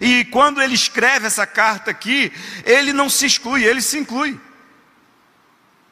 E 0.00 0.24
quando 0.26 0.62
ele 0.62 0.74
escreve 0.74 1.26
essa 1.26 1.46
carta 1.46 1.90
aqui, 1.90 2.32
ele 2.64 2.92
não 2.92 3.10
se 3.10 3.26
exclui, 3.26 3.64
ele 3.64 3.80
se 3.80 3.98
inclui. 3.98 4.40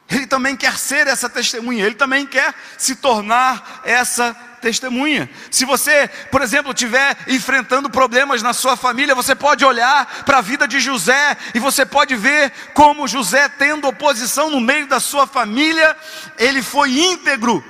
Ele 0.09 0.27
também 0.27 0.57
quer 0.57 0.77
ser 0.77 1.07
essa 1.07 1.29
testemunha, 1.29 1.87
ele 1.87 1.95
também 1.95 2.27
quer 2.27 2.53
se 2.77 2.97
tornar 2.97 3.81
essa 3.85 4.35
testemunha. 4.61 5.31
Se 5.51 5.65
você, 5.65 6.09
por 6.31 6.43
exemplo, 6.43 6.73
estiver 6.73 7.17
enfrentando 7.29 7.89
problemas 7.89 8.43
na 8.43 8.53
sua 8.53 8.77
família, 8.77 9.15
você 9.15 9.37
pode 9.37 9.65
olhar 9.65 10.25
para 10.25 10.39
a 10.39 10.43
vida 10.43 10.67
de 10.67 10.81
José 10.81 11.37
e 11.55 11.61
você 11.61 11.87
pode 11.87 12.17
ver 12.17 12.53
como 12.75 13.07
José, 13.07 13.49
tendo 13.49 13.87
oposição 13.87 14.51
no 14.51 14.61
meio 14.61 14.89
da 14.89 14.99
sua 14.99 15.29
família, 15.29 15.97
ele 16.37 16.61
foi 16.61 16.91
íntegro, 16.91 17.65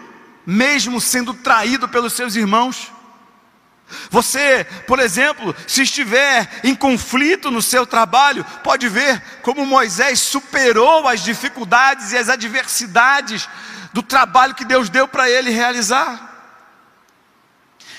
mesmo 0.46 0.98
sendo 0.98 1.34
traído 1.34 1.88
pelos 1.88 2.14
seus 2.14 2.36
irmãos. 2.36 2.90
Você, 4.10 4.64
por 4.86 4.98
exemplo, 4.98 5.54
se 5.66 5.82
estiver 5.82 6.60
em 6.62 6.74
conflito 6.74 7.50
no 7.50 7.62
seu 7.62 7.86
trabalho, 7.86 8.44
pode 8.62 8.88
ver 8.88 9.22
como 9.42 9.66
Moisés 9.66 10.20
superou 10.20 11.06
as 11.08 11.22
dificuldades 11.22 12.12
e 12.12 12.18
as 12.18 12.28
adversidades 12.28 13.48
do 13.92 14.02
trabalho 14.02 14.54
que 14.54 14.64
Deus 14.64 14.88
deu 14.88 15.08
para 15.08 15.28
ele 15.28 15.50
realizar. 15.50 16.28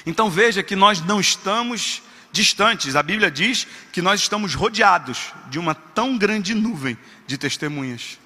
Então 0.05 0.29
veja 0.29 0.63
que 0.63 0.75
nós 0.75 1.01
não 1.01 1.19
estamos 1.19 2.01
distantes, 2.31 2.95
a 2.95 3.03
Bíblia 3.03 3.29
diz 3.29 3.67
que 3.91 4.01
nós 4.01 4.21
estamos 4.21 4.55
rodeados 4.55 5.33
de 5.49 5.59
uma 5.59 5.75
tão 5.75 6.17
grande 6.17 6.55
nuvem 6.55 6.97
de 7.27 7.37
testemunhas. 7.37 8.20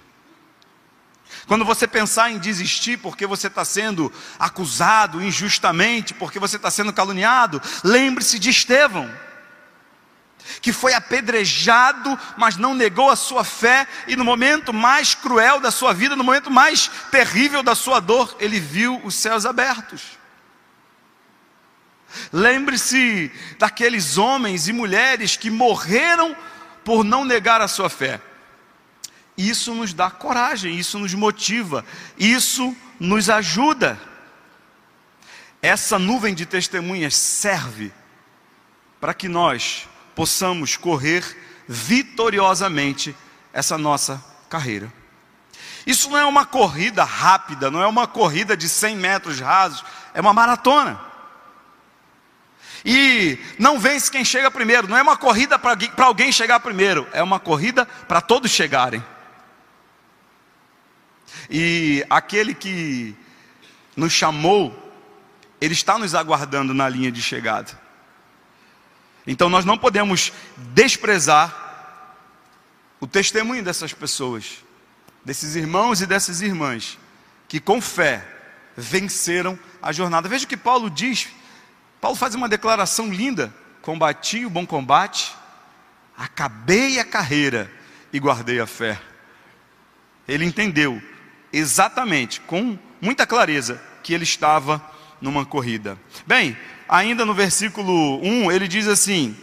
Quando 1.48 1.66
você 1.66 1.88
pensar 1.88 2.32
em 2.32 2.40
desistir 2.40 2.98
porque 2.98 3.28
você 3.28 3.48
está 3.48 3.64
sendo 3.64 4.12
acusado 4.40 5.24
injustamente, 5.24 6.14
porque 6.14 6.40
você 6.40 6.56
está 6.56 6.72
sendo 6.72 6.94
caluniado, 6.94 7.62
lembre-se 7.84 8.40
de 8.40 8.50
Estevão, 8.50 9.12
que 10.62 10.72
foi 10.72 10.94
apedrejado, 10.94 12.18
mas 12.38 12.58
não 12.58 12.74
negou 12.74 13.10
a 13.10 13.16
sua 13.16 13.44
fé, 13.44 13.88
e 14.08 14.16
no 14.16 14.24
momento 14.24 14.74
mais 14.74 15.16
cruel 15.16 15.60
da 15.60 15.72
sua 15.72 15.94
vida, 15.94 16.16
no 16.16 16.24
momento 16.24 16.52
mais 16.52 16.90
terrível 17.12 17.62
da 17.64 17.76
sua 17.76 18.00
dor, 18.00 18.36
ele 18.40 18.60
viu 18.60 19.02
os 19.04 19.16
céus 19.16 19.46
abertos. 19.46 20.18
Lembre-se 22.32 23.32
daqueles 23.60 24.18
homens 24.18 24.68
e 24.68 24.74
mulheres 24.74 25.36
que 25.36 25.50
morreram 25.50 26.36
por 26.84 27.04
não 27.04 27.26
negar 27.26 27.62
a 27.62 27.68
sua 27.68 27.90
fé. 27.90 28.22
Isso 29.38 29.74
nos 29.74 29.94
dá 29.94 30.10
coragem, 30.10 30.78
isso 30.78 30.98
nos 30.98 31.14
motiva, 31.14 31.86
isso 32.18 32.76
nos 33.00 33.30
ajuda. 33.30 34.00
Essa 35.62 36.00
nuvem 36.00 36.34
de 36.34 36.46
testemunhas 36.46 37.16
serve 37.16 37.92
para 39.00 39.14
que 39.14 39.28
nós 39.28 39.88
possamos 40.16 40.78
correr 40.78 41.24
vitoriosamente 41.68 43.16
essa 43.52 43.78
nossa 43.78 44.24
carreira. 44.50 44.92
Isso 45.86 46.10
não 46.10 46.18
é 46.18 46.26
uma 46.26 46.46
corrida 46.46 47.04
rápida, 47.04 47.70
não 47.70 47.82
é 47.82 47.88
uma 47.88 48.08
corrida 48.08 48.56
de 48.56 48.68
100 48.70 48.96
metros 48.96 49.40
rasos, 49.40 49.84
é 50.14 50.22
uma 50.22 50.34
maratona. 50.34 51.00
E 52.84 53.40
não 53.58 53.80
vence 53.80 54.10
quem 54.10 54.24
chega 54.24 54.50
primeiro, 54.50 54.88
não 54.88 54.98
é 54.98 55.02
uma 55.02 55.18
corrida 55.18 55.58
para 55.58 56.06
alguém 56.06 56.32
chegar 56.32 56.60
primeiro, 56.60 57.08
é 57.12 57.22
uma 57.22 57.40
corrida 57.40 57.86
para 58.08 58.22
todos 58.22 58.52
chegarem. 58.52 59.04
E 61.50 62.06
aquele 62.10 62.54
que 62.54 63.16
nos 63.96 64.12
chamou, 64.12 64.94
ele 65.60 65.74
está 65.74 65.98
nos 65.98 66.14
aguardando 66.14 66.74
na 66.74 66.88
linha 66.90 67.12
de 67.12 67.22
chegada. 67.22 67.80
Então 69.26 69.50
nós 69.50 69.66
não 69.66 69.78
podemos 69.78 70.32
desprezar 70.74 71.64
o 73.00 73.08
testemunho 73.08 73.64
dessas 73.64 73.94
pessoas, 73.94 74.64
desses 75.24 75.56
irmãos 75.56 76.02
e 76.02 76.06
dessas 76.06 76.42
irmãs, 76.42 76.98
que 77.48 77.60
com 77.60 77.82
fé 77.82 78.28
venceram 78.76 79.58
a 79.82 79.92
jornada. 79.92 80.30
Veja 80.30 80.46
o 80.46 80.48
que 80.48 80.58
Paulo 80.58 80.90
diz. 80.90 81.30
Paulo 82.00 82.16
faz 82.16 82.36
uma 82.36 82.50
declaração 82.50 83.12
linda: 83.12 83.54
combati 83.82 84.46
o 84.46 84.50
bom 84.50 84.66
combate, 84.66 85.36
acabei 86.18 87.00
a 87.00 87.06
carreira 87.06 87.72
e 88.14 88.20
guardei 88.20 88.60
a 88.60 88.68
fé. 88.68 89.02
Ele 90.28 90.46
entendeu 90.46 91.02
exatamente, 91.56 92.42
com 92.42 92.78
muita 93.02 93.26
clareza, 93.26 93.82
que 94.04 94.14
ele 94.14 94.24
estava 94.24 94.84
numa 95.22 95.46
corrida. 95.46 95.98
Bem, 96.28 96.58
ainda 96.88 97.26
no 97.26 97.34
versículo 97.34 98.20
1, 98.22 98.52
ele 98.52 98.68
diz 98.68 98.88
assim: 98.88 99.36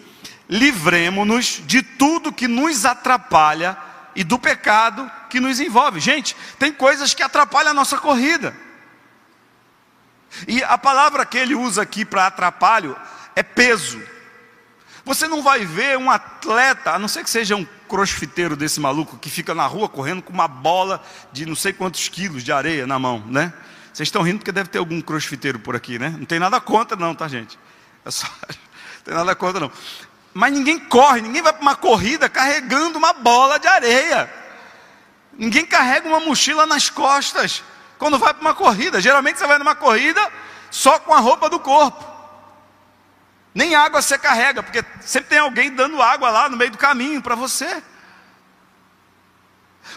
livremos-nos 0.48 1.62
de 1.66 1.82
tudo 1.82 2.32
que 2.32 2.46
nos 2.46 2.84
atrapalha 2.84 3.76
e 4.14 4.22
do 4.22 4.38
pecado 4.38 5.10
que 5.30 5.40
nos 5.40 5.58
envolve. 5.58 5.98
Gente, 5.98 6.36
tem 6.58 6.72
coisas 6.72 7.14
que 7.14 7.22
atrapalham 7.22 7.70
a 7.70 7.74
nossa 7.74 7.96
corrida. 7.96 8.54
E 10.46 10.62
a 10.62 10.76
palavra 10.76 11.24
que 11.24 11.38
ele 11.38 11.54
usa 11.54 11.82
aqui 11.82 12.04
para 12.04 12.26
atrapalho 12.26 12.96
é 13.34 13.42
peso. 13.42 14.00
Você 15.04 15.26
não 15.26 15.42
vai 15.42 15.64
ver 15.64 15.98
um 15.98 16.10
atleta, 16.10 16.92
a 16.92 16.98
não 16.98 17.08
ser 17.08 17.24
que 17.24 17.30
seja 17.30 17.56
um 17.56 17.66
crossfiteiro 17.92 18.56
desse 18.56 18.80
maluco 18.80 19.18
que 19.18 19.28
fica 19.28 19.54
na 19.54 19.66
rua 19.66 19.86
correndo 19.86 20.22
com 20.22 20.32
uma 20.32 20.48
bola 20.48 21.04
de 21.30 21.44
não 21.44 21.54
sei 21.54 21.74
quantos 21.74 22.08
quilos 22.08 22.42
de 22.42 22.50
areia 22.50 22.86
na 22.86 22.98
mão, 22.98 23.22
né? 23.26 23.52
Vocês 23.92 24.06
estão 24.06 24.22
rindo 24.22 24.38
porque 24.38 24.50
deve 24.50 24.70
ter 24.70 24.78
algum 24.78 24.98
crossfiteiro 25.02 25.58
por 25.58 25.76
aqui, 25.76 25.98
né? 25.98 26.08
Não 26.18 26.24
tem 26.24 26.38
nada 26.38 26.58
contra, 26.58 26.96
não, 26.96 27.14
tá, 27.14 27.28
gente? 27.28 27.58
É 28.02 28.10
só... 28.10 28.26
Não 29.02 29.04
tem 29.04 29.14
nada 29.14 29.34
contra, 29.34 29.58
não. 29.58 29.72
Mas 30.32 30.52
ninguém 30.52 30.78
corre, 30.78 31.20
ninguém 31.20 31.42
vai 31.42 31.52
para 31.52 31.60
uma 31.60 31.74
corrida 31.74 32.28
carregando 32.28 32.96
uma 32.96 33.12
bola 33.12 33.58
de 33.58 33.66
areia. 33.66 34.32
Ninguém 35.36 35.66
carrega 35.66 36.08
uma 36.08 36.20
mochila 36.20 36.66
nas 36.66 36.88
costas 36.88 37.64
quando 37.98 38.16
vai 38.16 38.32
para 38.32 38.40
uma 38.40 38.54
corrida. 38.54 39.00
Geralmente 39.00 39.40
você 39.40 39.46
vai 39.46 39.58
numa 39.58 39.74
corrida 39.74 40.20
só 40.70 41.00
com 41.00 41.12
a 41.12 41.18
roupa 41.18 41.50
do 41.50 41.58
corpo. 41.58 42.11
Nem 43.54 43.74
água 43.74 44.00
você 44.00 44.16
carrega, 44.16 44.62
porque 44.62 44.82
sempre 45.00 45.30
tem 45.30 45.38
alguém 45.38 45.70
dando 45.74 46.00
água 46.00 46.30
lá 46.30 46.48
no 46.48 46.56
meio 46.56 46.70
do 46.70 46.78
caminho 46.78 47.20
para 47.20 47.34
você. 47.34 47.82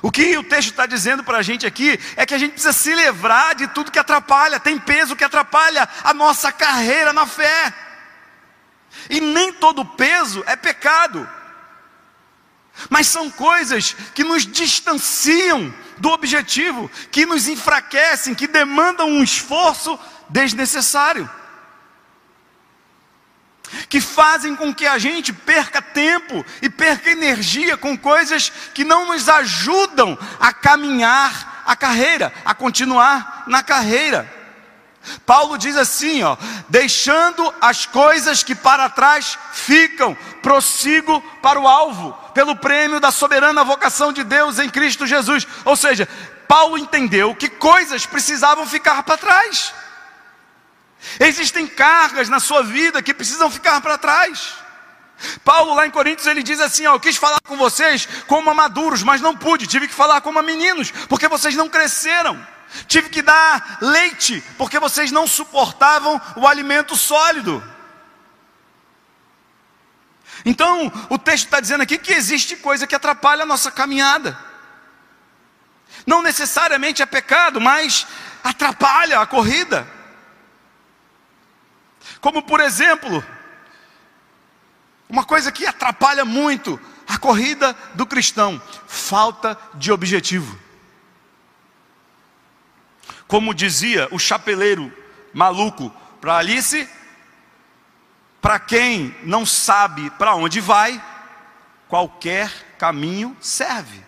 O 0.01 0.11
que 0.11 0.37
o 0.37 0.43
texto 0.43 0.71
está 0.71 0.85
dizendo 0.85 1.23
para 1.23 1.37
a 1.37 1.41
gente 1.41 1.65
aqui 1.65 1.97
é 2.17 2.25
que 2.25 2.33
a 2.33 2.37
gente 2.37 2.51
precisa 2.51 2.73
se 2.73 2.93
livrar 2.93 3.55
de 3.55 3.67
tudo 3.67 3.91
que 3.91 3.99
atrapalha, 3.99 4.59
tem 4.59 4.77
peso 4.77 5.15
que 5.15 5.23
atrapalha 5.23 5.87
a 6.03 6.13
nossa 6.13 6.51
carreira 6.51 7.13
na 7.13 7.25
fé. 7.25 7.73
E 9.09 9.21
nem 9.21 9.53
todo 9.53 9.85
peso 9.85 10.43
é 10.47 10.55
pecado, 10.55 11.29
mas 12.89 13.07
são 13.07 13.29
coisas 13.29 13.95
que 14.13 14.23
nos 14.23 14.45
distanciam 14.45 15.73
do 15.97 16.09
objetivo, 16.09 16.91
que 17.09 17.25
nos 17.25 17.47
enfraquecem, 17.47 18.35
que 18.35 18.47
demandam 18.47 19.07
um 19.07 19.23
esforço 19.23 19.97
desnecessário 20.29 21.29
que 23.95 24.01
fazem 24.01 24.57
com 24.57 24.75
que 24.75 24.85
a 24.85 24.97
gente 24.97 25.31
perca 25.31 25.81
tempo 25.81 26.45
e 26.61 26.69
perca 26.69 27.11
energia 27.11 27.77
com 27.77 27.97
coisas 27.97 28.51
que 28.73 28.83
não 28.83 29.05
nos 29.05 29.29
ajudam 29.29 30.19
a 30.37 30.51
caminhar 30.51 31.63
a 31.65 31.77
carreira, 31.77 32.33
a 32.43 32.53
continuar 32.53 33.45
na 33.47 33.63
carreira. 33.63 34.29
Paulo 35.25 35.57
diz 35.57 35.77
assim, 35.77 36.21
ó, 36.23 36.35
deixando 36.67 37.53
as 37.61 37.85
coisas 37.85 38.43
que 38.43 38.53
para 38.53 38.89
trás 38.89 39.39
ficam, 39.53 40.13
prossigo 40.41 41.21
para 41.41 41.57
o 41.57 41.65
alvo, 41.65 42.11
pelo 42.33 42.57
prêmio 42.57 42.99
da 42.99 43.11
soberana 43.11 43.63
vocação 43.63 44.11
de 44.11 44.25
Deus 44.25 44.59
em 44.59 44.69
Cristo 44.69 45.07
Jesus. 45.07 45.47
Ou 45.63 45.77
seja, 45.77 46.05
Paulo 46.49 46.77
entendeu 46.77 47.33
que 47.33 47.47
coisas 47.47 48.05
precisavam 48.05 48.67
ficar 48.67 49.03
para 49.03 49.17
trás. 49.17 49.73
Existem 51.19 51.67
cargas 51.67 52.29
na 52.29 52.39
sua 52.39 52.63
vida 52.63 53.01
que 53.01 53.13
precisam 53.13 53.49
ficar 53.49 53.81
para 53.81 53.97
trás. 53.97 54.55
Paulo 55.43 55.73
lá 55.73 55.87
em 55.87 55.91
Coríntios 55.91 56.27
ele 56.27 56.43
diz 56.43 56.59
assim: 56.59 56.85
ó, 56.87 56.95
eu 56.95 56.99
quis 56.99 57.15
falar 57.15 57.39
com 57.47 57.57
vocês 57.57 58.07
como 58.27 58.53
maduros, 58.53 59.03
mas 59.03 59.21
não 59.21 59.35
pude, 59.35 59.67
tive 59.67 59.87
que 59.87 59.93
falar 59.93 60.21
como 60.21 60.41
meninos, 60.41 60.91
porque 61.07 61.27
vocês 61.27 61.55
não 61.55 61.69
cresceram. 61.69 62.45
Tive 62.87 63.09
que 63.09 63.21
dar 63.21 63.77
leite, 63.81 64.43
porque 64.57 64.79
vocês 64.79 65.11
não 65.11 65.25
suportavam 65.27 66.19
o 66.35 66.47
alimento 66.47 66.95
sólido. 66.95 67.63
Então, 70.43 70.91
o 71.09 71.17
texto 71.17 71.45
está 71.45 71.59
dizendo 71.59 71.81
aqui 71.81 71.97
que 71.97 72.11
existe 72.11 72.57
coisa 72.57 72.85
que 72.85 72.95
atrapalha 72.95 73.43
a 73.43 73.45
nossa 73.45 73.71
caminhada. 73.71 74.37
Não 76.05 76.21
necessariamente 76.21 77.01
é 77.01 77.05
pecado, 77.05 77.61
mas 77.61 78.05
atrapalha 78.43 79.19
a 79.19 79.25
corrida. 79.25 79.87
Como 82.25 82.41
por 82.41 82.59
exemplo, 82.59 83.23
uma 85.07 85.23
coisa 85.23 85.51
que 85.51 85.63
atrapalha 85.63 86.25
muito 86.25 86.79
a 87.07 87.19
corrida 87.19 87.77
do 87.93 88.03
cristão: 88.03 88.59
falta 88.87 89.55
de 89.75 89.91
objetivo. 89.91 90.59
Como 93.27 93.53
dizia 93.53 94.07
o 94.09 94.17
chapeleiro 94.17 94.91
maluco 95.35 95.93
para 96.19 96.37
Alice, 96.37 96.89
para 98.41 98.57
quem 98.57 99.15
não 99.21 99.45
sabe 99.45 100.09
para 100.09 100.33
onde 100.33 100.59
vai, 100.59 100.99
qualquer 101.87 102.75
caminho 102.79 103.37
serve. 103.39 104.03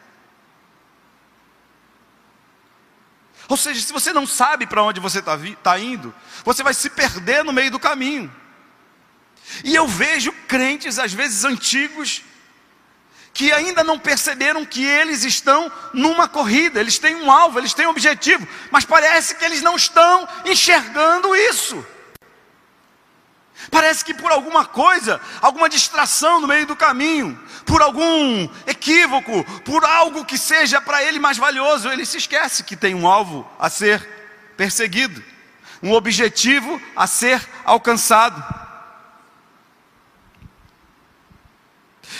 Ou 3.47 3.55
seja, 3.55 3.81
se 3.81 3.93
você 3.93 4.11
não 4.11 4.27
sabe 4.27 4.67
para 4.67 4.83
onde 4.83 4.99
você 4.99 5.19
está 5.19 5.37
tá 5.63 5.79
indo, 5.79 6.13
você 6.43 6.63
vai 6.63 6.73
se 6.73 6.89
perder 6.89 7.43
no 7.43 7.53
meio 7.53 7.71
do 7.71 7.79
caminho. 7.79 8.33
E 9.63 9.73
eu 9.73 9.87
vejo 9.87 10.31
crentes, 10.47 10.99
às 10.99 11.13
vezes 11.13 11.45
antigos, 11.45 12.21
que 13.33 13.51
ainda 13.51 13.83
não 13.83 13.99
perceberam 13.99 14.65
que 14.65 14.83
eles 14.83 15.23
estão 15.23 15.71
numa 15.93 16.27
corrida, 16.27 16.79
eles 16.79 16.97
têm 16.97 17.15
um 17.15 17.31
alvo, 17.31 17.59
eles 17.59 17.73
têm 17.73 17.85
um 17.85 17.91
objetivo, 17.91 18.47
mas 18.71 18.83
parece 18.83 19.35
que 19.35 19.45
eles 19.45 19.61
não 19.61 19.75
estão 19.75 20.27
enxergando 20.43 21.35
isso. 21.35 21.85
Parece 23.69 24.03
que 24.03 24.13
por 24.13 24.31
alguma 24.31 24.65
coisa, 24.65 25.19
alguma 25.41 25.67
distração 25.67 26.39
no 26.39 26.47
meio 26.47 26.65
do 26.65 26.75
caminho, 26.75 27.37
por 27.65 27.81
algum 27.81 28.49
equívoco, 28.65 29.43
por 29.61 29.83
algo 29.83 30.25
que 30.25 30.37
seja 30.37 30.79
para 30.79 31.03
ele 31.03 31.19
mais 31.19 31.37
valioso, 31.37 31.89
ele 31.89 32.05
se 32.05 32.17
esquece 32.17 32.63
que 32.63 32.75
tem 32.75 32.95
um 32.95 33.07
alvo 33.07 33.49
a 33.59 33.69
ser 33.69 34.07
perseguido, 34.55 35.23
um 35.83 35.91
objetivo 35.91 36.81
a 36.95 37.05
ser 37.07 37.45
alcançado. 37.65 38.43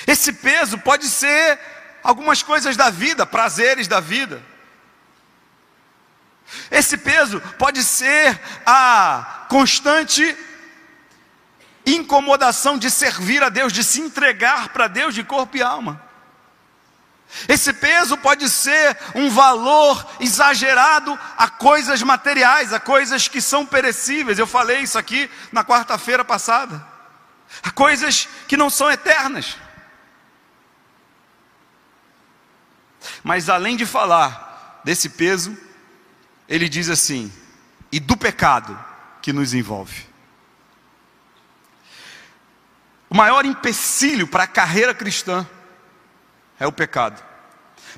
Esse 0.05 0.33
peso 0.33 0.77
pode 0.77 1.07
ser 1.07 1.59
algumas 2.03 2.43
coisas 2.43 2.75
da 2.75 2.89
vida, 2.89 3.25
prazeres 3.25 3.87
da 3.87 3.99
vida. 3.99 4.41
Esse 6.71 6.97
peso 6.97 7.41
pode 7.57 7.83
ser 7.83 8.39
a 8.65 9.45
constante 9.49 10.37
incomodação 11.87 12.77
de 12.77 12.91
servir 12.91 13.41
a 13.41 13.49
Deus, 13.49 13.71
de 13.71 13.83
se 13.83 14.01
entregar 14.01 14.69
para 14.69 14.87
Deus 14.87 15.15
de 15.15 15.23
corpo 15.23 15.57
e 15.57 15.61
alma. 15.61 16.01
Esse 17.47 17.73
peso 17.73 18.17
pode 18.17 18.49
ser 18.49 18.97
um 19.13 19.29
valor 19.29 20.05
exagerado 20.19 21.17
a 21.37 21.49
coisas 21.49 22.01
materiais, 22.01 22.71
a 22.71 22.79
coisas 22.79 23.27
que 23.27 23.41
são 23.41 23.65
perecíveis. 23.65 24.39
Eu 24.39 24.47
falei 24.47 24.79
isso 24.79 24.97
aqui 24.97 25.29
na 25.51 25.63
quarta-feira 25.63 26.23
passada. 26.23 26.85
A 27.63 27.71
coisas 27.71 28.27
que 28.47 28.57
não 28.57 28.69
são 28.69 28.89
eternas. 28.89 29.57
Mas 33.23 33.49
além 33.49 33.75
de 33.75 33.85
falar 33.85 34.81
desse 34.83 35.09
peso, 35.09 35.57
ele 36.47 36.69
diz 36.69 36.89
assim: 36.89 37.31
e 37.91 37.99
do 37.99 38.15
pecado 38.15 38.77
que 39.21 39.33
nos 39.33 39.53
envolve. 39.53 40.07
O 43.09 43.15
maior 43.15 43.45
empecilho 43.45 44.27
para 44.27 44.43
a 44.43 44.47
carreira 44.47 44.93
cristã 44.93 45.47
é 46.59 46.67
o 46.67 46.71
pecado. 46.71 47.23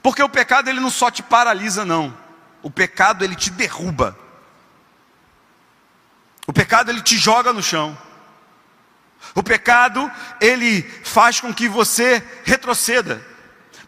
Porque 0.02 0.22
o 0.22 0.30
pecado 0.30 0.70
ele 0.70 0.80
não 0.80 0.90
só 0.90 1.10
te 1.10 1.24
paralisa 1.24 1.84
não. 1.84 2.16
O 2.62 2.70
pecado 2.70 3.24
ele 3.24 3.36
te 3.36 3.50
derruba. 3.50 4.18
O 6.46 6.54
pecado 6.54 6.92
ele 6.92 7.02
te 7.02 7.18
joga 7.18 7.52
no 7.52 7.62
chão. 7.62 7.98
O 9.36 9.44
pecado 9.44 10.12
ele 10.40 10.84
faz 11.04 11.40
com 11.40 11.54
que 11.54 11.68
você 11.68 12.24
retroceda. 12.44 13.26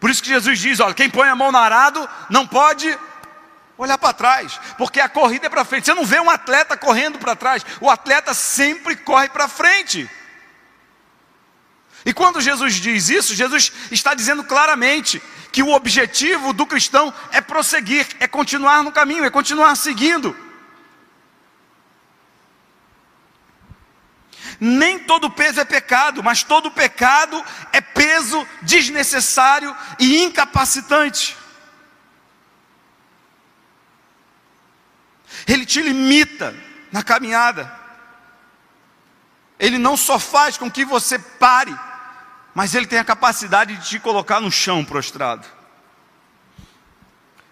Por 0.00 0.10
isso 0.10 0.22
que 0.22 0.28
Jesus 0.28 0.58
diz, 0.58 0.80
olha, 0.80 0.94
quem 0.94 1.08
põe 1.08 1.28
a 1.28 1.36
mão 1.36 1.52
no 1.52 1.58
arado 1.58 2.08
não 2.28 2.46
pode 2.46 2.98
olhar 3.78 3.98
para 3.98 4.12
trás, 4.12 4.60
porque 4.76 5.00
a 5.00 5.08
corrida 5.08 5.46
é 5.46 5.50
para 5.50 5.64
frente. 5.64 5.86
Você 5.86 5.94
não 5.94 6.04
vê 6.04 6.20
um 6.20 6.30
atleta 6.30 6.76
correndo 6.76 7.18
para 7.18 7.36
trás. 7.36 7.64
O 7.80 7.90
atleta 7.90 8.34
sempre 8.34 8.96
corre 8.96 9.28
para 9.28 9.48
frente. 9.48 10.08
E 12.04 12.12
quando 12.12 12.40
Jesus 12.40 12.74
diz 12.74 13.08
isso, 13.08 13.34
Jesus 13.34 13.72
está 13.90 14.14
dizendo 14.14 14.42
claramente 14.42 15.22
que 15.52 15.62
o 15.62 15.72
objetivo 15.72 16.52
do 16.52 16.66
cristão 16.66 17.12
é 17.30 17.40
prosseguir, 17.40 18.06
é 18.18 18.26
continuar 18.26 18.82
no 18.82 18.90
caminho, 18.90 19.24
é 19.24 19.30
continuar 19.30 19.76
seguindo. 19.76 20.36
Nem 24.58 24.98
todo 24.98 25.30
peso 25.30 25.60
é 25.60 25.64
pecado, 25.64 26.22
mas 26.22 26.42
todo 26.42 26.70
pecado 26.70 27.42
é 27.72 27.80
peso 27.80 28.46
desnecessário 28.62 29.76
e 29.98 30.22
incapacitante. 30.22 31.36
Ele 35.46 35.66
te 35.66 35.82
limita 35.82 36.54
na 36.90 37.02
caminhada. 37.02 37.80
Ele 39.58 39.78
não 39.78 39.96
só 39.96 40.18
faz 40.18 40.56
com 40.56 40.70
que 40.70 40.84
você 40.84 41.18
pare, 41.18 41.76
mas 42.54 42.74
ele 42.74 42.86
tem 42.86 42.98
a 42.98 43.04
capacidade 43.04 43.76
de 43.76 43.88
te 43.88 43.98
colocar 43.98 44.40
no 44.40 44.50
chão 44.50 44.84
prostrado. 44.84 45.46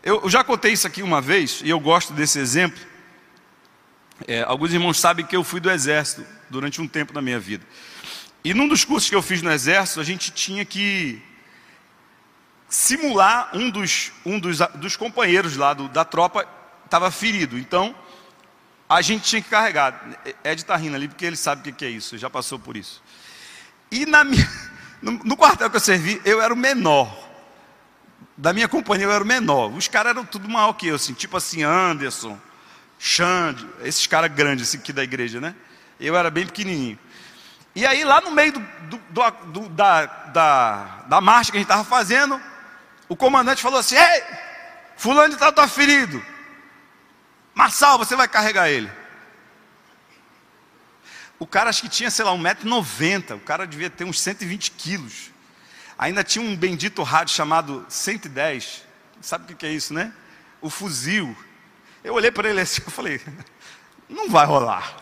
Eu, 0.03 0.29
já 0.31 0.43
contei 0.43 0.73
isso 0.73 0.87
aqui 0.87 1.03
uma 1.03 1.21
vez, 1.21 1.61
e 1.63 1.71
eu 1.71 1.79
gosto 1.79 2.13
desse 2.13 2.39
exemplo. 2.39 2.81
É, 4.27 4.43
alguns 4.43 4.73
irmãos 4.73 4.99
sabem 4.99 5.25
que 5.25 5.37
eu 5.37 5.45
fui 5.45 5.61
do 5.61 5.71
exército 5.71 6.25
durante 6.49 6.81
um 6.81 6.89
tempo 6.89 7.13
da 7.13 7.23
minha 7.23 7.39
vida. 7.39 7.67
E 8.43 8.55
num 8.55 8.67
dos 8.67 8.85
cursos 8.85 9.09
que 9.09 9.15
eu 9.15 9.23
fiz 9.23 9.43
no 9.43 9.51
exército, 9.51 10.01
a 10.01 10.05
gente 10.05 10.31
tinha 10.31 10.65
que 10.65 11.23
simular 12.69 13.51
um 13.55 13.69
dos, 13.69 14.13
um 14.25 14.39
dos, 14.39 14.59
dos 14.77 14.97
companheiros 14.97 15.57
lá 15.57 15.75
do, 15.75 15.89
da 15.89 16.05
tropa 16.05 16.47
estava 16.85 17.11
ferido. 17.11 17.59
Então, 17.59 17.95
a 18.89 19.03
gente 19.03 19.25
tinha 19.25 19.43
que 19.43 19.49
carregar. 19.49 20.03
Ed 20.43 20.63
está 20.63 20.77
rindo 20.77 20.97
ali 20.97 21.09
porque 21.09 21.25
ele 21.25 21.37
sabe 21.37 21.69
o 21.69 21.75
que 21.75 21.85
é 21.85 21.91
isso, 21.91 22.17
já 22.17 22.31
passou 22.31 22.59
por 22.59 22.77
isso. 22.77 23.03
E 23.91 24.07
na 24.07 24.25
minha, 24.25 24.49
no, 25.03 25.13
no 25.13 25.37
quartel 25.37 25.71
que 25.71 25.77
eu 25.77 25.81
servi, 25.81 26.21
eu 26.25 26.41
era 26.41 26.53
o 26.53 26.57
menor. 26.57 27.29
Da 28.37 28.53
minha 28.53 28.69
companhia 28.69 29.07
eu 29.07 29.13
era 29.13 29.23
o 29.23 29.27
menor. 29.27 29.71
Os 29.73 29.89
caras 29.89 30.11
eram 30.11 30.25
tudo 30.25 30.49
maior 30.49 30.73
que 30.75 30.89
eu, 30.89 30.97
assim, 30.97 31.13
tipo 31.13 31.37
assim, 31.37 31.63
Anderson, 31.63 32.39
Xande, 32.99 33.67
esses 33.83 34.07
caras 34.07 34.31
grandes 34.33 34.69
assim, 34.69 34.79
aqui 34.79 34.93
da 34.93 35.03
igreja, 35.03 35.41
né? 35.41 35.55
Eu 35.99 36.17
era 36.17 36.31
bem 36.31 36.47
pequenininho. 36.47 36.99
E 37.75 37.87
aí, 37.87 38.05
lá 38.05 38.21
no 38.21 38.31
meio 38.31 38.53
do, 38.53 38.61
do, 38.91 39.31
do, 39.47 39.69
da, 39.69 40.07
da, 40.07 41.05
da 41.07 41.21
marcha 41.21 41.51
que 41.51 41.57
a 41.57 41.61
gente 41.61 41.71
estava 41.71 41.85
fazendo, 41.85 42.41
o 43.09 43.17
comandante 43.17 43.63
falou 43.63 43.79
assim: 43.79 43.97
Ei, 43.97 44.23
Fulano 44.97 45.35
está 45.35 45.53
tá 45.53 45.67
ferido. 45.69 46.23
Marçal, 47.55 47.99
você 47.99 48.17
vai 48.17 48.29
carregar 48.29 48.69
ele. 48.69 48.91
O 51.41 51.47
cara 51.47 51.71
acho 51.71 51.81
que 51.81 51.89
tinha, 51.89 52.11
sei 52.11 52.23
lá, 52.23 52.33
1,90m. 52.33 53.37
O 53.37 53.41
cara 53.41 53.67
devia 53.67 53.89
ter 53.89 54.05
uns 54.05 54.21
120 54.21 54.73
quilos. 54.73 55.31
Ainda 55.99 56.23
tinha 56.23 56.45
um 56.45 56.55
bendito 56.55 57.03
rádio 57.03 57.35
chamado 57.35 57.85
110. 57.89 58.85
Sabe 59.23 59.51
o 59.51 59.57
que 59.57 59.65
é 59.65 59.73
isso, 59.73 59.95
né? 59.95 60.13
O 60.61 60.69
fuzil. 60.69 61.35
Eu 62.05 62.13
olhei 62.13 62.31
para 62.31 62.51
ele 62.51 62.61
assim, 62.61 62.83
eu 62.87 62.91
falei, 62.91 63.23
não 64.07 64.29
vai 64.29 64.45
rolar. 64.45 64.95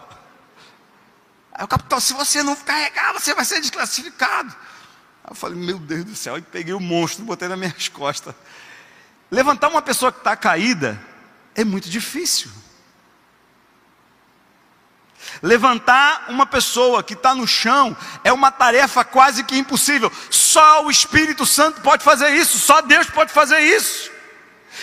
Aí 1.52 1.64
o 1.64 1.68
capitão, 1.68 1.98
se 1.98 2.12
você 2.14 2.40
não 2.40 2.54
carregar, 2.54 3.12
você 3.12 3.34
vai 3.34 3.44
ser 3.44 3.60
desclassificado. 3.60 4.54
Aí 5.24 5.32
eu 5.32 5.34
falei, 5.34 5.58
meu 5.58 5.76
Deus 5.76 6.04
do 6.04 6.14
céu. 6.14 6.36
Aí 6.36 6.42
peguei 6.42 6.72
o 6.72 6.78
monstro, 6.78 7.24
botei 7.24 7.48
nas 7.48 7.58
minhas 7.58 7.88
costas. 7.90 8.32
Levantar 9.28 9.68
uma 9.68 9.82
pessoa 9.82 10.12
que 10.12 10.18
está 10.18 10.36
caída 10.36 11.04
é 11.56 11.64
muito 11.64 11.90
difícil. 11.90 12.48
Levantar 15.42 16.26
uma 16.28 16.46
pessoa 16.46 17.02
que 17.02 17.14
está 17.14 17.34
no 17.34 17.46
chão 17.46 17.96
é 18.24 18.32
uma 18.32 18.50
tarefa 18.50 19.04
quase 19.04 19.44
que 19.44 19.56
impossível. 19.56 20.10
Só 20.30 20.84
o 20.84 20.90
Espírito 20.90 21.46
Santo 21.46 21.80
pode 21.80 22.02
fazer 22.02 22.30
isso, 22.30 22.58
só 22.58 22.80
Deus 22.80 23.08
pode 23.08 23.32
fazer 23.32 23.60
isso. 23.60 24.10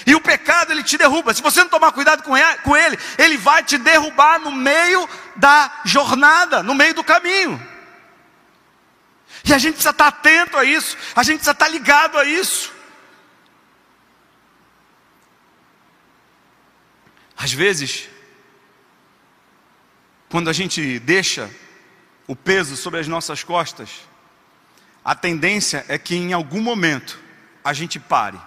E 0.05 0.15
o 0.15 0.21
pecado 0.21 0.71
ele 0.71 0.83
te 0.83 0.97
derruba. 0.97 1.33
Se 1.33 1.41
você 1.41 1.61
não 1.61 1.69
tomar 1.69 1.91
cuidado 1.91 2.23
com 2.23 2.75
ele, 2.77 2.97
ele 3.17 3.37
vai 3.37 3.63
te 3.63 3.77
derrubar 3.77 4.39
no 4.39 4.51
meio 4.51 5.07
da 5.35 5.81
jornada, 5.85 6.63
no 6.63 6.73
meio 6.73 6.93
do 6.93 7.03
caminho. 7.03 7.61
E 9.43 9.53
a 9.53 9.57
gente 9.57 9.73
precisa 9.73 9.91
estar 9.91 10.07
atento 10.07 10.57
a 10.57 10.63
isso, 10.63 10.97
a 11.15 11.21
gente 11.21 11.37
precisa 11.37 11.51
estar 11.51 11.67
ligado 11.67 12.17
a 12.17 12.25
isso. 12.25 12.73
Às 17.37 17.51
vezes, 17.51 18.09
quando 20.29 20.49
a 20.49 20.53
gente 20.53 20.99
deixa 20.99 21.49
o 22.27 22.35
peso 22.35 22.75
sobre 22.75 22.99
as 22.99 23.07
nossas 23.07 23.43
costas, 23.43 24.01
a 25.03 25.13
tendência 25.13 25.85
é 25.87 25.97
que 25.97 26.15
em 26.15 26.33
algum 26.33 26.61
momento 26.61 27.19
a 27.63 27.73
gente 27.73 27.99
pare. 27.99 28.39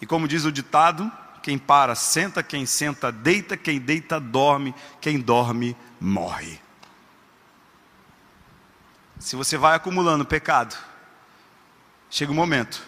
E 0.00 0.06
como 0.06 0.26
diz 0.26 0.44
o 0.44 0.52
ditado, 0.52 1.10
quem 1.42 1.58
para 1.58 1.94
senta, 1.94 2.42
quem 2.42 2.64
senta 2.64 3.12
deita, 3.12 3.56
quem 3.56 3.78
deita 3.78 4.18
dorme, 4.18 4.74
quem 5.00 5.20
dorme 5.20 5.76
morre. 6.00 6.60
Se 9.18 9.36
você 9.36 9.58
vai 9.58 9.74
acumulando 9.76 10.24
pecado, 10.24 10.74
chega 12.08 12.32
um 12.32 12.34
momento 12.34 12.82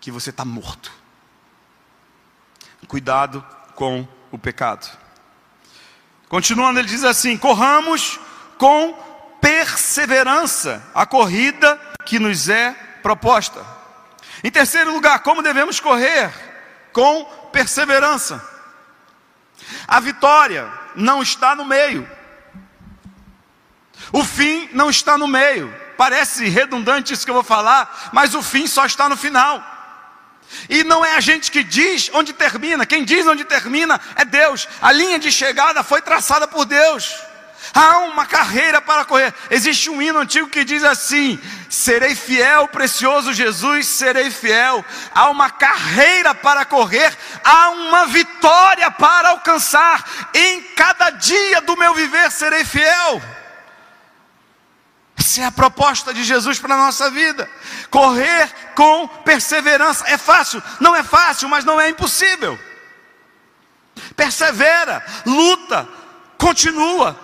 que 0.00 0.10
você 0.10 0.30
está 0.30 0.44
morto. 0.44 0.92
Cuidado 2.88 3.44
com 3.74 4.06
o 4.32 4.38
pecado. 4.38 4.88
Continuando, 6.28 6.78
ele 6.78 6.88
diz 6.88 7.04
assim: 7.04 7.36
corramos 7.36 8.20
com 8.58 8.92
perseverança 9.40 10.82
a 10.94 11.06
corrida 11.06 11.80
que 12.04 12.18
nos 12.18 12.48
é 12.48 12.72
proposta. 13.02 13.64
Em 14.42 14.50
terceiro 14.50 14.92
lugar, 14.92 15.20
como 15.20 15.42
devemos 15.42 15.80
correr? 15.80 16.30
Com 16.92 17.24
perseverança. 17.52 18.46
A 19.86 20.00
vitória 20.00 20.70
não 20.94 21.22
está 21.22 21.54
no 21.54 21.64
meio. 21.64 22.08
O 24.12 24.24
fim 24.24 24.68
não 24.72 24.90
está 24.90 25.18
no 25.18 25.26
meio. 25.26 25.74
Parece 25.96 26.48
redundante 26.48 27.12
isso 27.12 27.24
que 27.24 27.30
eu 27.30 27.34
vou 27.34 27.42
falar, 27.42 28.10
mas 28.12 28.34
o 28.34 28.42
fim 28.42 28.66
só 28.66 28.86
está 28.86 29.08
no 29.08 29.16
final. 29.16 29.77
E 30.68 30.84
não 30.84 31.04
é 31.04 31.14
a 31.14 31.20
gente 31.20 31.50
que 31.50 31.62
diz 31.62 32.10
onde 32.12 32.32
termina, 32.32 32.86
quem 32.86 33.04
diz 33.04 33.26
onde 33.26 33.44
termina 33.44 34.00
é 34.16 34.24
Deus. 34.24 34.68
A 34.80 34.92
linha 34.92 35.18
de 35.18 35.30
chegada 35.30 35.82
foi 35.82 36.00
traçada 36.00 36.46
por 36.46 36.64
Deus. 36.64 37.14
Há 37.74 37.98
uma 37.98 38.24
carreira 38.24 38.80
para 38.80 39.04
correr. 39.04 39.34
Existe 39.50 39.90
um 39.90 40.00
hino 40.00 40.20
antigo 40.20 40.48
que 40.48 40.64
diz 40.64 40.82
assim: 40.84 41.38
Serei 41.68 42.14
fiel, 42.14 42.68
precioso 42.68 43.32
Jesus, 43.32 43.86
serei 43.86 44.30
fiel. 44.30 44.84
Há 45.14 45.28
uma 45.28 45.50
carreira 45.50 46.34
para 46.34 46.64
correr, 46.64 47.16
há 47.44 47.70
uma 47.70 48.06
vitória 48.06 48.90
para 48.90 49.30
alcançar. 49.30 50.04
Em 50.34 50.62
cada 50.74 51.10
dia 51.10 51.60
do 51.60 51.76
meu 51.76 51.94
viver 51.94 52.30
serei 52.30 52.64
fiel. 52.64 53.20
Essa 55.28 55.42
é 55.42 55.44
a 55.44 55.52
proposta 55.52 56.14
de 56.14 56.24
Jesus 56.24 56.58
para 56.58 56.74
a 56.74 56.78
nossa 56.78 57.10
vida. 57.10 57.46
Correr 57.90 58.50
com 58.74 59.06
perseverança. 59.06 60.08
É 60.08 60.16
fácil? 60.16 60.62
Não 60.80 60.96
é 60.96 61.02
fácil, 61.02 61.50
mas 61.50 61.66
não 61.66 61.78
é 61.78 61.90
impossível. 61.90 62.58
Persevera, 64.16 65.04
luta, 65.26 65.86
continua. 66.38 67.20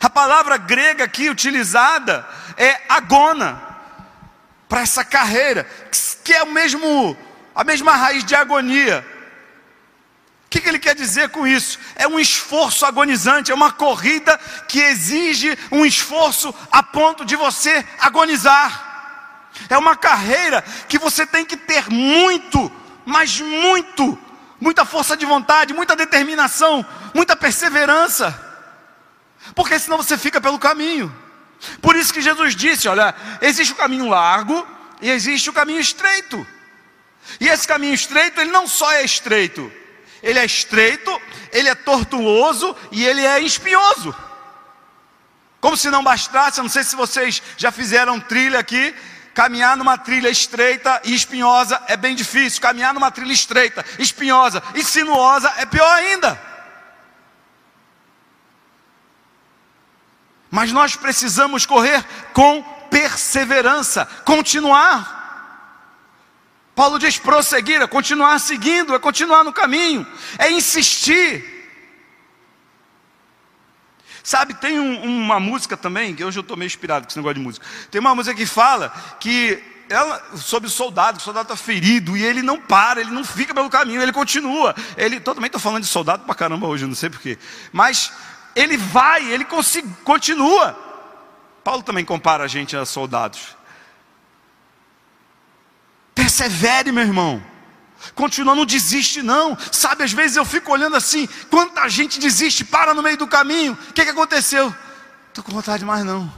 A 0.00 0.08
palavra 0.08 0.56
grega 0.56 1.04
aqui 1.04 1.28
utilizada 1.28 2.26
é 2.56 2.80
agona 2.88 3.60
para 4.66 4.80
essa 4.80 5.04
carreira, 5.04 5.64
que 6.24 6.32
é 6.32 6.42
o 6.44 6.50
mesmo 6.50 7.14
a 7.54 7.62
mesma 7.62 7.94
raiz 7.94 8.24
de 8.24 8.34
agonia 8.34 9.06
que, 10.54 10.60
que 10.60 10.68
ele 10.68 10.78
quer 10.78 10.94
dizer 10.94 11.30
com 11.30 11.44
isso? 11.44 11.80
É 11.96 12.06
um 12.06 12.20
esforço 12.20 12.86
agonizante, 12.86 13.50
é 13.50 13.54
uma 13.54 13.72
corrida 13.72 14.38
que 14.68 14.78
exige 14.78 15.58
um 15.72 15.84
esforço 15.84 16.54
a 16.70 16.80
ponto 16.80 17.24
de 17.24 17.34
você 17.34 17.84
agonizar. 17.98 19.50
É 19.68 19.76
uma 19.76 19.96
carreira 19.96 20.62
que 20.88 20.96
você 20.96 21.26
tem 21.26 21.44
que 21.44 21.56
ter 21.56 21.90
muito, 21.90 22.70
mas 23.04 23.40
muito, 23.40 24.16
muita 24.60 24.84
força 24.84 25.16
de 25.16 25.26
vontade, 25.26 25.74
muita 25.74 25.96
determinação, 25.96 26.86
muita 27.12 27.34
perseverança, 27.34 28.40
porque 29.56 29.76
senão 29.76 29.96
você 29.96 30.16
fica 30.16 30.40
pelo 30.40 30.58
caminho. 30.58 31.12
Por 31.82 31.96
isso 31.96 32.14
que 32.14 32.22
Jesus 32.22 32.54
disse: 32.54 32.86
olha, 32.86 33.12
existe 33.40 33.72
o 33.72 33.76
caminho 33.76 34.08
largo 34.08 34.64
e 35.02 35.10
existe 35.10 35.50
o 35.50 35.52
caminho 35.52 35.80
estreito. 35.80 36.46
E 37.40 37.48
esse 37.48 37.66
caminho 37.66 37.94
estreito, 37.94 38.40
ele 38.40 38.52
não 38.52 38.68
só 38.68 38.92
é 38.92 39.04
estreito, 39.04 39.72
ele 40.24 40.38
é 40.38 40.44
estreito, 40.44 41.20
ele 41.52 41.68
é 41.68 41.74
tortuoso 41.74 42.74
e 42.90 43.04
ele 43.04 43.24
é 43.24 43.40
espinhoso. 43.40 44.14
Como 45.60 45.76
se 45.76 45.90
não 45.90 46.02
bastasse, 46.02 46.58
eu 46.58 46.62
não 46.62 46.70
sei 46.70 46.82
se 46.82 46.96
vocês 46.96 47.42
já 47.58 47.70
fizeram 47.70 48.18
trilha 48.18 48.58
aqui, 48.58 48.94
caminhar 49.34 49.76
numa 49.76 49.98
trilha 49.98 50.30
estreita 50.30 51.00
e 51.04 51.14
espinhosa 51.14 51.80
é 51.88 51.96
bem 51.96 52.14
difícil. 52.14 52.60
Caminhar 52.62 52.94
numa 52.94 53.10
trilha 53.10 53.32
estreita, 53.32 53.84
espinhosa 53.98 54.62
e 54.74 54.82
sinuosa 54.82 55.52
é 55.58 55.66
pior 55.66 55.94
ainda. 55.94 56.40
Mas 60.50 60.72
nós 60.72 60.96
precisamos 60.96 61.66
correr 61.66 62.02
com 62.32 62.62
perseverança, 62.90 64.06
continuar. 64.24 65.23
Paulo 66.74 66.98
diz 66.98 67.18
prosseguir, 67.18 67.80
é 67.80 67.86
continuar 67.86 68.38
seguindo, 68.38 68.94
é 68.94 68.98
continuar 68.98 69.44
no 69.44 69.52
caminho, 69.52 70.06
é 70.38 70.50
insistir. 70.50 71.52
Sabe, 74.22 74.54
tem 74.54 74.80
um, 74.80 75.02
uma 75.02 75.38
música 75.38 75.76
também, 75.76 76.14
que 76.14 76.24
hoje 76.24 76.38
eu 76.38 76.40
estou 76.40 76.56
meio 76.56 76.66
inspirado 76.66 77.04
com 77.04 77.10
esse 77.10 77.18
negócio 77.18 77.34
de 77.34 77.40
música. 77.40 77.66
Tem 77.90 78.00
uma 78.00 78.14
música 78.14 78.34
que 78.34 78.46
fala 78.46 78.88
que 79.20 79.62
ela, 79.88 80.22
sobre 80.36 80.66
o 80.66 80.70
soldado, 80.70 81.18
o 81.18 81.20
soldado 81.20 81.52
está 81.52 81.56
ferido 81.56 82.16
e 82.16 82.24
ele 82.24 82.42
não 82.42 82.58
para, 82.58 83.00
ele 83.00 83.10
não 83.10 83.22
fica 83.22 83.52
pelo 83.54 83.68
caminho, 83.68 84.02
ele 84.02 84.12
continua. 84.12 84.74
Ele, 84.96 85.20
também 85.20 85.46
estou 85.46 85.60
falando 85.60 85.82
de 85.82 85.88
soldado 85.88 86.24
para 86.24 86.34
caramba 86.34 86.66
hoje, 86.66 86.86
não 86.86 86.94
sei 86.94 87.10
porquê. 87.10 87.38
Mas 87.70 88.10
ele 88.56 88.76
vai, 88.76 89.30
ele 89.30 89.46
continua. 90.04 90.74
Paulo 91.62 91.82
também 91.82 92.04
compara 92.04 92.44
a 92.44 92.48
gente 92.48 92.76
a 92.76 92.84
soldados. 92.84 93.56
Persevere, 96.14 96.92
meu 96.92 97.02
irmão. 97.02 97.42
Continua, 98.14 98.54
não 98.54 98.66
desiste 98.66 99.22
não. 99.22 99.56
Sabe, 99.72 100.04
às 100.04 100.12
vezes 100.12 100.36
eu 100.36 100.44
fico 100.44 100.72
olhando 100.72 100.96
assim, 100.96 101.26
quanta 101.50 101.88
gente 101.88 102.18
desiste, 102.20 102.64
para 102.64 102.94
no 102.94 103.02
meio 103.02 103.16
do 103.16 103.26
caminho. 103.26 103.72
O 103.72 103.92
que, 103.92 104.04
que 104.04 104.10
aconteceu? 104.10 104.74
Estou 105.28 105.42
com 105.42 105.52
vontade 105.52 105.84
mais 105.84 106.04
não. 106.04 106.32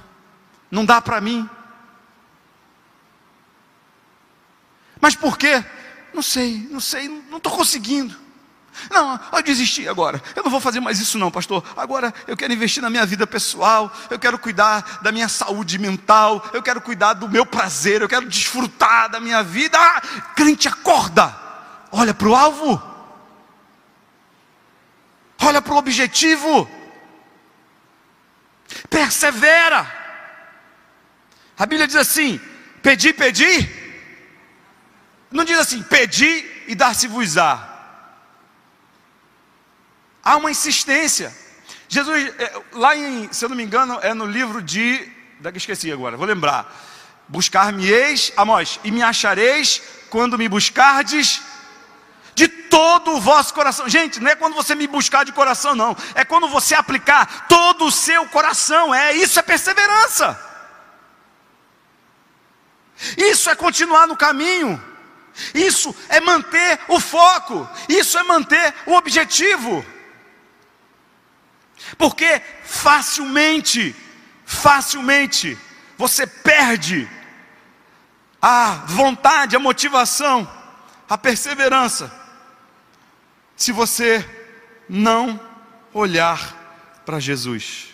Não 0.71 0.85
dá 0.85 1.01
para 1.01 1.21
mim. 1.21 1.49
Mas 5.01 5.15
por 5.15 5.37
quê? 5.37 5.65
Não 6.15 6.23
sei, 6.23 6.67
não 6.71 6.81
sei, 6.81 7.09
não 7.09 7.37
estou 7.37 7.53
conseguindo. 7.53 8.26
Não, 8.91 9.19
eu 9.33 9.43
desisti 9.43 9.89
agora. 9.89 10.23
Eu 10.35 10.43
não 10.43 10.51
vou 10.51 10.61
fazer 10.61 10.81
mais 10.81 11.01
isso, 11.01 11.19
não, 11.19 11.31
pastor. 11.31 11.65
Agora 11.77 12.13
eu 12.27 12.37
quero 12.37 12.53
investir 12.53 12.83
na 12.83 12.91
minha 12.91 13.07
vida 13.07 13.27
pessoal. 13.27 13.93
Eu 14.11 14.19
quero 14.19 14.39
cuidar 14.39 15.01
da 15.03 15.11
minha 15.11 15.29
saúde 15.29 15.79
mental. 15.79 16.45
Eu 16.53 16.63
quero 16.63 16.81
cuidar 16.81 17.15
do 17.15 17.29
meu 17.29 17.47
prazer. 17.47 18.03
Eu 18.03 18.09
quero 18.09 18.29
desfrutar 18.29 19.09
da 19.09 19.21
minha 19.21 19.43
vida. 19.43 19.79
Ah, 19.79 20.01
crente, 20.35 20.69
acorda. 20.69 21.35
Olha 21.93 22.15
para 22.15 22.29
o 22.29 22.35
alvo. 22.35 22.83
Olha 25.43 25.63
para 25.63 25.75
o 25.75 25.79
objetivo. 25.79 26.69
Persevera. 28.91 29.87
A 31.59 31.67
Bíblia 31.67 31.87
diz 31.87 31.97
assim: 31.97 32.41
pedi, 32.83 33.13
pedi. 33.13 33.87
Não 35.31 35.45
diz 35.45 35.59
assim, 35.59 35.83
pedi 35.83 36.45
e 36.67 36.75
dar-se-vos-á. 36.75 37.76
Há 40.27 40.37
uma 40.39 40.51
insistência. 40.51 41.33
Jesus, 41.89 42.35
é, 42.37 42.53
lá 42.73 42.97
em, 42.97 43.33
se 43.33 43.45
eu 43.45 43.49
não 43.49 43.57
me 43.57 43.63
engano, 43.63 44.01
é 44.03 44.13
no 44.13 44.27
livro 44.27 44.61
de. 44.61 45.09
Daqui 45.39 45.59
esqueci 45.59 45.93
agora, 45.93 46.17
vou 46.17 46.27
lembrar. 46.27 46.67
Buscar-me-eis, 47.29 48.33
Amós, 48.37 48.81
e 48.83 48.91
me 48.91 49.05
achareis 49.05 49.81
quando 50.11 50.37
me 50.37 50.49
buscardes 50.49 51.43
de 52.35 52.49
todo 52.49 53.13
o 53.13 53.21
vosso 53.21 53.55
coração. 53.55 53.89
Gente, 53.89 54.19
não 54.19 54.29
é 54.29 54.35
quando 54.35 54.55
você 54.55 54.75
me 54.75 54.89
buscar 54.89 55.25
de 55.25 55.31
coração, 55.31 55.77
não. 55.77 55.97
É 56.17 56.25
quando 56.25 56.49
você 56.49 56.75
aplicar 56.75 57.47
todo 57.47 57.85
o 57.85 57.93
seu 57.93 58.27
coração. 58.27 58.93
É 58.93 59.13
isso 59.13 59.39
é 59.39 59.43
perseverança. 59.43 60.37
Isso 63.17 63.49
é 63.49 63.55
continuar 63.55 64.09
no 64.09 64.17
caminho. 64.17 64.83
Isso 65.55 65.95
é 66.09 66.19
manter 66.19 66.81
o 66.89 66.99
foco. 66.99 67.69
Isso 67.89 68.19
é 68.19 68.25
manter 68.25 68.75
o 68.87 68.95
objetivo. 68.95 69.87
Porque 71.97 72.41
facilmente, 72.65 73.95
facilmente, 74.45 75.59
você 75.97 76.27
perde 76.27 77.09
a 78.41 78.85
vontade, 78.87 79.57
a 79.57 79.61
motivação, 79.61 80.51
a 81.09 81.17
perseverança, 81.17 82.13
se 83.57 83.73
você 83.73 84.25
não 84.89 85.41
olhar 85.93 87.03
para 87.05 87.19
Jesus. 87.19 87.89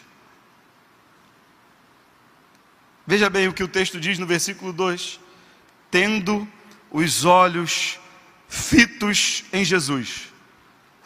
Veja 3.07 3.28
bem 3.28 3.48
o 3.48 3.52
que 3.52 3.62
o 3.62 3.68
texto 3.68 4.00
diz 4.00 4.18
no 4.18 4.26
versículo 4.26 4.72
2: 4.72 5.20
tendo 5.90 6.48
os 6.90 7.24
olhos 7.24 7.98
fitos 8.48 9.44
em 9.52 9.64
Jesus, 9.64 10.28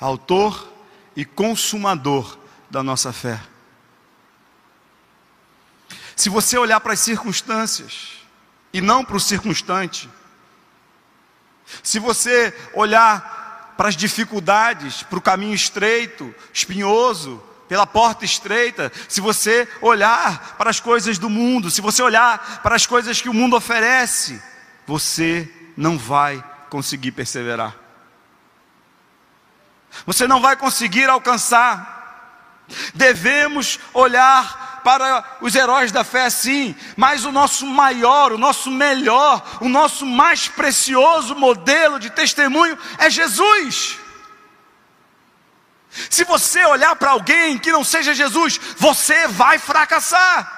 Autor 0.00 0.72
e 1.14 1.24
Consumador 1.24 2.38
da 2.70 2.82
nossa 2.82 3.12
fé. 3.12 3.40
Se 6.14 6.28
você 6.28 6.56
olhar 6.56 6.80
para 6.80 6.94
as 6.94 7.00
circunstâncias 7.00 8.12
e 8.72 8.80
não 8.80 9.04
para 9.04 9.16
o 9.16 9.20
circunstante, 9.20 10.08
se 11.82 11.98
você 11.98 12.56
olhar 12.72 13.74
para 13.76 13.88
as 13.88 13.96
dificuldades, 13.96 15.02
para 15.02 15.18
o 15.18 15.22
caminho 15.22 15.54
estreito, 15.54 16.34
espinhoso, 16.52 17.42
pela 17.68 17.86
porta 17.86 18.24
estreita, 18.24 18.92
se 19.08 19.20
você 19.20 19.68
olhar 19.82 20.56
para 20.56 20.70
as 20.70 20.80
coisas 20.80 21.18
do 21.18 21.28
mundo, 21.28 21.70
se 21.70 21.80
você 21.80 22.02
olhar 22.02 22.62
para 22.62 22.76
as 22.76 22.86
coisas 22.86 23.20
que 23.20 23.28
o 23.28 23.34
mundo 23.34 23.56
oferece, 23.56 24.40
você 24.86 25.50
não 25.76 25.98
vai 25.98 26.42
conseguir 26.70 27.12
perseverar. 27.12 27.76
Você 30.06 30.26
não 30.26 30.40
vai 30.40 30.56
conseguir 30.56 31.08
alcançar 31.08 31.96
Devemos 32.94 33.78
olhar 33.94 34.80
para 34.82 35.38
os 35.40 35.54
heróis 35.54 35.90
da 35.90 36.04
fé, 36.04 36.30
sim, 36.30 36.74
mas 36.96 37.24
o 37.24 37.32
nosso 37.32 37.66
maior, 37.66 38.32
o 38.32 38.38
nosso 38.38 38.70
melhor, 38.70 39.42
o 39.60 39.68
nosso 39.68 40.06
mais 40.06 40.46
precioso 40.46 41.34
modelo 41.34 41.98
de 41.98 42.08
testemunho 42.10 42.78
é 42.98 43.10
Jesus. 43.10 43.98
Se 46.10 46.24
você 46.24 46.64
olhar 46.64 46.94
para 46.96 47.10
alguém 47.10 47.58
que 47.58 47.72
não 47.72 47.82
seja 47.82 48.14
Jesus, 48.14 48.60
você 48.76 49.26
vai 49.26 49.58
fracassar. 49.58 50.55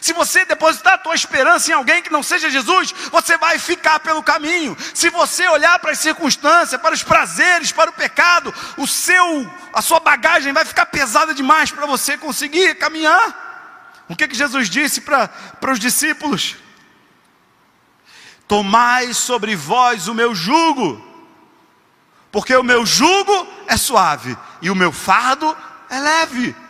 Se 0.00 0.12
você 0.12 0.44
depositar 0.44 0.94
a 0.94 0.98
tua 0.98 1.14
esperança 1.14 1.70
em 1.70 1.74
alguém 1.74 2.02
que 2.02 2.10
não 2.10 2.22
seja 2.22 2.50
Jesus, 2.50 2.94
você 3.10 3.36
vai 3.36 3.58
ficar 3.58 4.00
pelo 4.00 4.22
caminho. 4.22 4.76
Se 4.94 5.10
você 5.10 5.46
olhar 5.48 5.78
para 5.78 5.90
as 5.92 5.98
circunstâncias, 5.98 6.80
para 6.80 6.94
os 6.94 7.02
prazeres, 7.02 7.70
para 7.70 7.90
o 7.90 7.94
pecado, 7.94 8.52
o 8.78 8.86
seu, 8.86 9.50
a 9.72 9.82
sua 9.82 10.00
bagagem 10.00 10.52
vai 10.52 10.64
ficar 10.64 10.86
pesada 10.86 11.34
demais 11.34 11.70
para 11.70 11.84
você 11.84 12.16
conseguir 12.16 12.76
caminhar. 12.76 13.44
O 14.08 14.16
que, 14.16 14.28
que 14.28 14.34
Jesus 14.34 14.70
disse 14.70 15.02
para, 15.02 15.28
para 15.28 15.72
os 15.72 15.78
discípulos? 15.78 16.56
Tomai 18.48 19.12
sobre 19.12 19.54
vós 19.54 20.08
o 20.08 20.14
meu 20.14 20.34
jugo, 20.34 21.02
porque 22.32 22.54
o 22.54 22.62
meu 22.62 22.86
jugo 22.86 23.46
é 23.66 23.76
suave 23.76 24.36
e 24.62 24.70
o 24.70 24.74
meu 24.74 24.92
fardo 24.92 25.56
é 25.90 26.00
leve. 26.00 26.63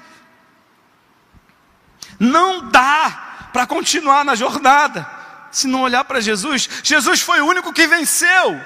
Não 2.19 2.69
dá 2.69 3.49
para 3.53 3.67
continuar 3.67 4.25
na 4.25 4.35
jornada 4.35 5.09
se 5.51 5.67
não 5.67 5.83
olhar 5.83 6.05
para 6.05 6.21
Jesus. 6.21 6.69
Jesus 6.83 7.21
foi 7.21 7.41
o 7.41 7.47
único 7.47 7.73
que 7.73 7.87
venceu. 7.87 8.61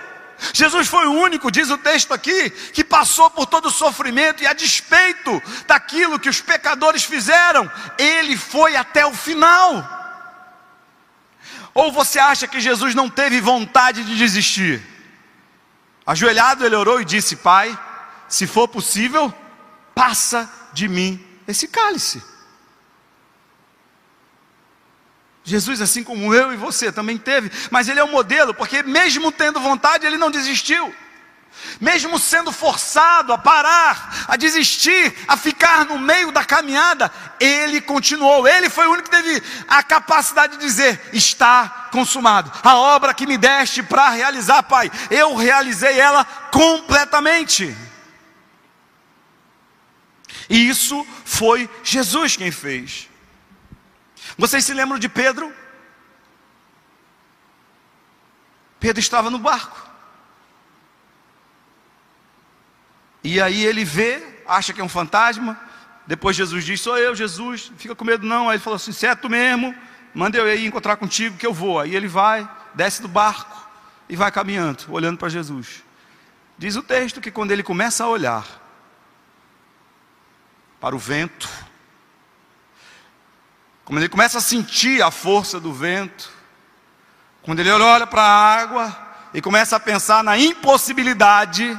Jesus 0.55 0.87
foi 0.87 1.07
o 1.07 1.13
único, 1.13 1.51
diz 1.51 1.69
o 1.69 1.77
texto 1.77 2.15
aqui, 2.15 2.51
que 2.51 2.85
passou 2.85 3.29
por 3.29 3.47
todo 3.47 3.67
o 3.67 3.71
sofrimento 3.71 4.43
e 4.43 4.47
a 4.47 4.53
despeito 4.53 5.43
daquilo 5.67 6.19
que 6.19 6.29
os 6.29 6.41
pecadores 6.41 7.05
fizeram, 7.05 7.71
ele 7.99 8.37
foi 8.37 8.77
até 8.77 9.05
o 9.05 9.13
final. 9.13 9.97
Ou 11.75 11.93
você 11.93 12.19
acha 12.19 12.47
que 12.47 12.61
Jesus 12.61 12.95
não 12.95 13.11
teve 13.11 13.41
vontade 13.41 14.05
de 14.05 14.17
desistir? 14.17 14.83
Ajoelhado, 16.07 16.65
ele 16.65 16.77
orou 16.77 17.01
e 17.01 17.05
disse: 17.05 17.37
Pai, 17.37 17.79
se 18.29 18.47
for 18.47 18.69
possível, 18.69 19.33
passa 19.95 20.51
de 20.73 20.89
mim 20.89 21.23
esse 21.47 21.69
cálice. 21.69 22.23
Jesus, 25.49 25.81
assim 25.81 26.05
como 26.05 26.35
eu 26.35 26.53
e 26.53 26.57
você, 26.57 26.93
também 26.93 27.17
teve, 27.17 27.51
mas 27.71 27.89
ele 27.89 27.99
é 27.99 28.05
o 28.05 28.07
um 28.07 28.13
modelo, 28.13 28.53
porque 28.53 28.83
mesmo 28.83 29.33
tendo 29.33 29.59
vontade, 29.59 30.07
ele 30.07 30.19
não 30.19 30.31
desistiu. 30.31 30.95
Mesmo 31.81 32.19
sendo 32.19 32.53
forçado 32.53 33.33
a 33.33 33.39
parar, 33.39 34.27
a 34.29 34.37
desistir, 34.37 35.13
a 35.27 35.37
ficar 35.37 35.85
no 35.87 35.99
meio 35.99 36.31
da 36.31 36.45
caminhada, 36.45 37.11
ele 37.41 37.81
continuou. 37.81 38.47
Ele 38.47 38.71
foi 38.71 38.87
o 38.87 38.93
único 38.93 39.11
que 39.11 39.17
teve 39.17 39.43
a 39.67 39.83
capacidade 39.83 40.57
de 40.57 40.65
dizer: 40.65 41.01
Está 41.13 41.89
consumado. 41.91 42.53
A 42.63 42.77
obra 42.77 43.13
que 43.13 43.27
me 43.27 43.37
deste 43.37 43.83
para 43.83 44.11
realizar, 44.11 44.63
Pai, 44.63 44.91
eu 45.11 45.35
realizei 45.35 45.99
ela 45.99 46.25
completamente. 46.53 47.77
E 50.49 50.69
isso 50.69 51.07
foi 51.25 51.69
Jesus 51.83 52.37
quem 52.37 52.53
fez. 52.53 53.08
Vocês 54.38 54.64
se 54.64 54.72
lembram 54.72 55.01
de 55.01 55.09
Pedro? 55.09 55.53
Pedro 58.79 59.01
estava 59.01 59.29
no 59.29 59.38
barco. 59.38 59.85
E 63.24 63.40
aí 63.40 63.64
ele 63.66 63.85
vê, 63.85 64.24
acha 64.46 64.72
que 64.72 64.81
é 64.81 64.85
um 64.85 64.88
fantasma. 64.88 65.61
Depois 66.07 66.37
Jesus 66.37 66.64
diz: 66.64 66.81
Sou 66.81 66.96
eu, 66.96 67.16
Jesus. 67.16 67.72
Fica 67.77 67.96
com 67.96 68.05
medo, 68.05 68.24
não. 68.24 68.48
Aí 68.48 68.55
ele 68.57 68.62
falou 68.62 68.77
assim: 68.77 68.92
Certo 68.92 69.29
mesmo. 69.29 69.74
manda 70.14 70.38
eu 70.38 70.48
ir 70.55 70.66
encontrar 70.66 70.96
contigo 70.96 71.37
que 71.37 71.46
eu 71.46 71.53
vou. 71.53 71.81
Aí 71.81 71.96
ele 71.96 72.07
vai, 72.07 72.48
desce 72.74 73.03
do 73.03 73.09
barco 73.09 73.68
e 74.09 74.14
vai 74.14 74.31
caminhando, 74.31 74.85
olhando 74.88 75.18
para 75.18 75.29
Jesus. 75.29 75.83
Diz 76.57 76.77
o 76.77 76.83
texto 76.83 77.20
que 77.20 77.31
quando 77.31 77.51
ele 77.51 77.64
começa 77.64 78.05
a 78.05 78.09
olhar 78.09 78.46
para 80.81 80.94
o 80.94 80.98
vento, 80.98 81.48
quando 83.88 84.01
ele 84.01 84.11
começa 84.11 84.37
a 84.37 84.42
sentir 84.42 85.01
a 85.01 85.11
força 85.11 85.59
do 85.59 85.72
vento, 85.72 86.31
quando 87.40 87.61
ele 87.61 87.70
olha 87.70 88.07
para 88.07 88.20
a 88.20 88.61
água 88.61 88.94
e 89.33 89.40
começa 89.40 89.77
a 89.77 89.81
pensar 89.81 90.22
na 90.22 90.37
impossibilidade, 90.37 91.74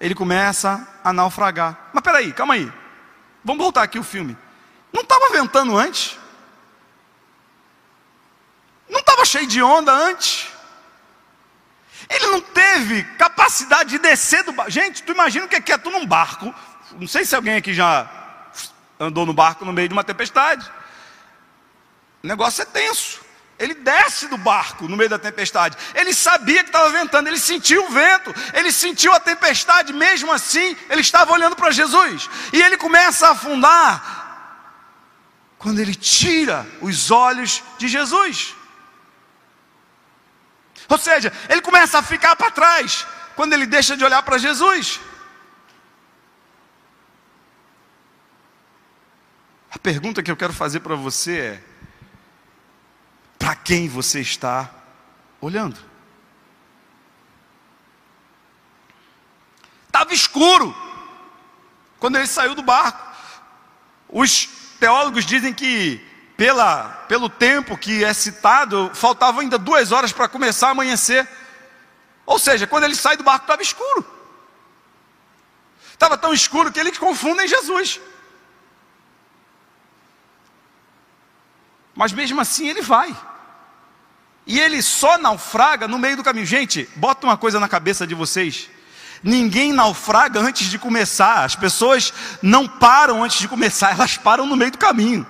ele 0.00 0.14
começa 0.14 0.88
a 1.04 1.12
naufragar. 1.12 1.90
Mas 1.92 2.02
peraí, 2.02 2.32
calma 2.32 2.54
aí. 2.54 2.72
Vamos 3.44 3.62
voltar 3.62 3.82
aqui 3.82 3.98
o 3.98 4.02
filme. 4.02 4.34
Não 4.90 5.02
estava 5.02 5.28
ventando 5.28 5.76
antes? 5.76 6.18
Não 8.88 9.00
estava 9.00 9.22
cheio 9.26 9.46
de 9.46 9.62
onda 9.62 9.92
antes? 9.92 10.48
Ele 12.08 12.28
não 12.28 12.40
teve 12.40 13.04
capacidade 13.18 13.90
de 13.90 13.98
descer 13.98 14.42
do 14.42 14.52
barco. 14.52 14.72
Gente, 14.72 15.02
tu 15.02 15.12
imagina 15.12 15.44
o 15.44 15.48
que 15.50 15.56
é, 15.56 15.60
que 15.60 15.72
é 15.72 15.76
tu 15.76 15.90
num 15.90 16.06
barco. 16.06 16.54
Não 16.92 17.06
sei 17.06 17.26
se 17.26 17.36
alguém 17.36 17.56
aqui 17.56 17.74
já 17.74 18.10
andou 18.98 19.26
no 19.26 19.34
barco 19.34 19.66
no 19.66 19.72
meio 19.74 19.86
de 19.86 19.92
uma 19.92 20.02
tempestade. 20.02 20.72
O 22.26 22.28
negócio 22.28 22.62
é 22.62 22.64
tenso. 22.64 23.20
Ele 23.56 23.72
desce 23.72 24.26
do 24.26 24.36
barco 24.36 24.88
no 24.88 24.96
meio 24.96 25.08
da 25.08 25.16
tempestade. 25.16 25.78
Ele 25.94 26.12
sabia 26.12 26.64
que 26.64 26.70
estava 26.70 26.90
ventando, 26.90 27.28
ele 27.28 27.38
sentiu 27.38 27.86
o 27.86 27.88
vento, 27.88 28.34
ele 28.52 28.72
sentiu 28.72 29.12
a 29.12 29.20
tempestade, 29.20 29.92
mesmo 29.92 30.32
assim, 30.32 30.76
ele 30.90 31.02
estava 31.02 31.32
olhando 31.32 31.54
para 31.54 31.70
Jesus. 31.70 32.28
E 32.52 32.60
ele 32.60 32.76
começa 32.76 33.28
a 33.28 33.30
afundar 33.30 34.26
quando 35.56 35.78
ele 35.78 35.94
tira 35.94 36.66
os 36.80 37.12
olhos 37.12 37.62
de 37.78 37.86
Jesus. 37.86 38.56
Ou 40.88 40.98
seja, 40.98 41.32
ele 41.48 41.62
começa 41.62 42.00
a 42.00 42.02
ficar 42.02 42.34
para 42.34 42.50
trás 42.50 43.06
quando 43.36 43.52
ele 43.52 43.66
deixa 43.66 43.96
de 43.96 44.04
olhar 44.04 44.22
para 44.24 44.36
Jesus. 44.36 44.98
A 49.70 49.78
pergunta 49.78 50.24
que 50.24 50.30
eu 50.30 50.36
quero 50.36 50.52
fazer 50.52 50.80
para 50.80 50.96
você 50.96 51.38
é: 51.38 51.75
para 53.46 53.54
quem 53.54 53.88
você 53.88 54.20
está 54.20 54.68
olhando? 55.40 55.78
Estava 59.86 60.12
escuro 60.12 60.74
quando 62.00 62.16
ele 62.16 62.26
saiu 62.26 62.56
do 62.56 62.62
barco. 62.62 63.06
Os 64.08 64.46
teólogos 64.80 65.24
dizem 65.24 65.54
que 65.54 66.04
pela, 66.36 66.88
pelo 67.06 67.28
tempo 67.28 67.78
que 67.78 68.02
é 68.02 68.12
citado, 68.12 68.90
faltavam 68.94 69.42
ainda 69.42 69.56
duas 69.56 69.92
horas 69.92 70.12
para 70.12 70.28
começar 70.28 70.66
a 70.66 70.70
amanhecer. 70.72 71.28
Ou 72.26 72.40
seja, 72.40 72.66
quando 72.66 72.82
ele 72.82 72.96
sai 72.96 73.16
do 73.16 73.22
barco 73.22 73.44
estava 73.44 73.62
escuro. 73.62 74.04
Estava 75.92 76.18
tão 76.18 76.34
escuro 76.34 76.72
que 76.72 76.80
eles 76.80 76.98
confundem 76.98 77.46
Jesus. 77.46 78.00
Mas 81.94 82.12
mesmo 82.12 82.40
assim 82.40 82.68
ele 82.68 82.82
vai. 82.82 83.16
E 84.46 84.60
ele 84.60 84.80
só 84.80 85.18
naufraga 85.18 85.88
no 85.88 85.98
meio 85.98 86.16
do 86.16 86.22
caminho. 86.22 86.46
Gente, 86.46 86.88
bota 86.94 87.26
uma 87.26 87.36
coisa 87.36 87.58
na 87.58 87.68
cabeça 87.68 88.06
de 88.06 88.14
vocês. 88.14 88.70
Ninguém 89.22 89.72
naufraga 89.72 90.38
antes 90.38 90.70
de 90.70 90.78
começar. 90.78 91.44
As 91.44 91.56
pessoas 91.56 92.14
não 92.40 92.68
param 92.68 93.24
antes 93.24 93.38
de 93.38 93.48
começar, 93.48 93.90
elas 93.92 94.16
param 94.16 94.46
no 94.46 94.56
meio 94.56 94.70
do 94.70 94.78
caminho. 94.78 95.26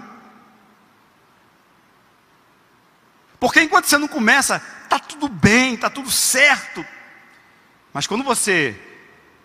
Porque 3.41 3.63
enquanto 3.63 3.87
você 3.87 3.97
não 3.97 4.09
começa, 4.09 4.61
está 4.85 4.99
tudo 4.99 5.29
bem, 5.29 5.75
está 5.75 5.89
tudo 5.89 6.11
certo. 6.11 6.85
Mas 7.93 8.07
quando 8.07 8.25
você 8.25 8.79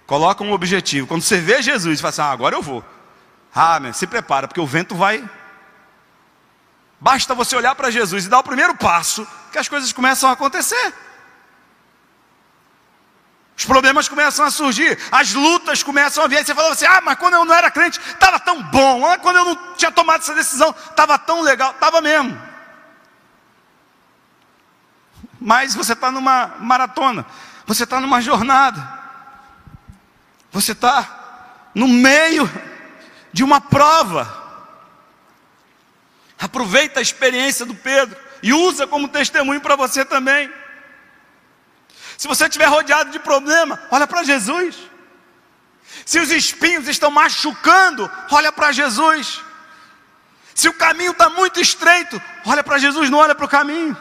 coloca 0.05 0.43
um 0.43 0.51
objetivo, 0.51 1.07
quando 1.07 1.21
você 1.21 1.37
vê 1.39 1.61
Jesus 1.61 1.99
e 1.99 2.01
fala 2.01 2.09
assim, 2.09 2.21
ah, 2.21 2.31
agora 2.31 2.55
eu 2.55 2.61
vou. 2.61 2.83
Ah, 3.53 3.79
meu, 3.79 3.93
se 3.93 4.07
prepara, 4.07 4.47
porque 4.47 4.59
o 4.59 4.67
vento 4.67 4.95
vai. 4.95 5.23
Basta 7.01 7.35
você 7.35 7.55
olhar 7.55 7.75
para 7.75 7.91
Jesus 7.91 8.25
e 8.25 8.29
dar 8.29 8.39
o 8.39 8.43
primeiro 8.43 8.73
passo, 8.75 9.27
que 9.51 9.57
as 9.57 9.67
coisas 9.67 9.91
começam 9.91 10.29
a 10.29 10.33
acontecer. 10.33 10.93
Os 13.57 13.65
problemas 13.65 14.07
começam 14.07 14.45
a 14.45 14.49
surgir, 14.51 14.97
as 15.11 15.33
lutas 15.33 15.83
começam 15.83 16.23
a 16.23 16.27
vir. 16.27 16.45
Você 16.45 16.55
fala 16.55 16.71
assim: 16.71 16.85
ah, 16.85 17.01
mas 17.03 17.17
quando 17.17 17.33
eu 17.33 17.43
não 17.43 17.53
era 17.53 17.69
crente, 17.69 17.99
estava 17.99 18.39
tão 18.39 18.63
bom. 18.63 19.05
Ah, 19.05 19.17
quando 19.17 19.35
eu 19.35 19.45
não 19.45 19.73
tinha 19.75 19.91
tomado 19.91 20.21
essa 20.21 20.33
decisão, 20.33 20.73
estava 20.89 21.17
tão 21.17 21.41
legal. 21.41 21.71
Estava 21.71 21.99
mesmo 21.99 22.51
mas 25.41 25.73
você 25.73 25.93
está 25.93 26.11
numa 26.11 26.55
maratona, 26.59 27.25
você 27.65 27.83
está 27.83 27.99
numa 27.99 28.21
jornada, 28.21 28.99
você 30.51 30.73
está 30.73 31.71
no 31.73 31.87
meio 31.87 32.47
de 33.33 33.43
uma 33.43 33.59
prova. 33.59 34.39
Aproveita 36.41 36.99
a 36.99 37.03
experiência 37.03 37.65
do 37.67 37.75
Pedro 37.75 38.19
e 38.41 38.51
usa 38.51 38.87
como 38.87 39.07
testemunho 39.07 39.61
para 39.61 39.75
você 39.75 40.03
também. 40.03 40.51
Se 42.17 42.27
você 42.27 42.45
estiver 42.45 42.65
rodeado 42.65 43.11
de 43.11 43.19
problema, 43.19 43.79
olha 43.91 44.07
para 44.07 44.23
Jesus. 44.23 44.75
Se 46.03 46.19
os 46.19 46.31
espinhos 46.31 46.87
estão 46.87 47.11
machucando, 47.11 48.09
olha 48.31 48.51
para 48.51 48.71
Jesus. 48.71 49.39
Se 50.55 50.67
o 50.67 50.73
caminho 50.73 51.11
está 51.11 51.29
muito 51.29 51.61
estreito, 51.61 52.19
olha 52.45 52.63
para 52.63 52.79
Jesus, 52.79 53.09
não 53.11 53.19
olha 53.19 53.35
para 53.35 53.45
o 53.45 53.49
caminho. 53.49 53.95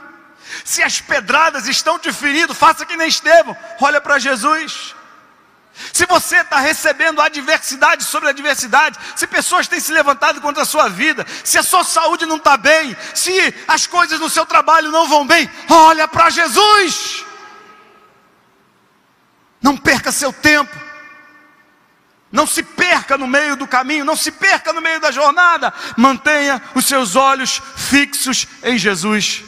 Se 0.64 0.82
as 0.82 0.98
pedradas 0.98 1.68
estão 1.68 1.98
te 1.98 2.10
ferindo, 2.10 2.54
faça 2.54 2.86
que 2.86 2.96
nem 2.96 3.08
Estevão, 3.08 3.56
olha 3.80 4.00
para 4.00 4.18
Jesus. 4.18 4.94
Se 5.92 6.06
você 6.06 6.36
está 6.38 6.58
recebendo 6.58 7.20
adversidade 7.20 8.04
sobre 8.04 8.28
adversidade, 8.28 8.98
se 9.16 9.26
pessoas 9.26 9.68
têm 9.68 9.80
se 9.80 9.92
levantado 9.92 10.40
contra 10.40 10.62
a 10.62 10.66
sua 10.66 10.88
vida, 10.88 11.26
se 11.44 11.58
a 11.58 11.62
sua 11.62 11.84
saúde 11.84 12.26
não 12.26 12.36
está 12.36 12.56
bem, 12.56 12.96
se 13.14 13.32
as 13.66 13.86
coisas 13.86 14.20
no 14.20 14.30
seu 14.30 14.46
trabalho 14.46 14.90
não 14.90 15.08
vão 15.08 15.26
bem, 15.26 15.50
olha 15.68 16.06
para 16.06 16.30
Jesus. 16.30 17.24
Não 19.62 19.76
perca 19.76 20.10
seu 20.10 20.32
tempo, 20.32 20.74
não 22.32 22.46
se 22.46 22.62
perca 22.62 23.18
no 23.18 23.26
meio 23.26 23.56
do 23.56 23.66
caminho, 23.66 24.04
não 24.04 24.16
se 24.16 24.30
perca 24.30 24.72
no 24.72 24.80
meio 24.80 25.00
da 25.00 25.10
jornada, 25.10 25.72
mantenha 25.96 26.62
os 26.74 26.86
seus 26.86 27.16
olhos 27.16 27.60
fixos 27.76 28.46
em 28.62 28.78
Jesus. 28.78 29.44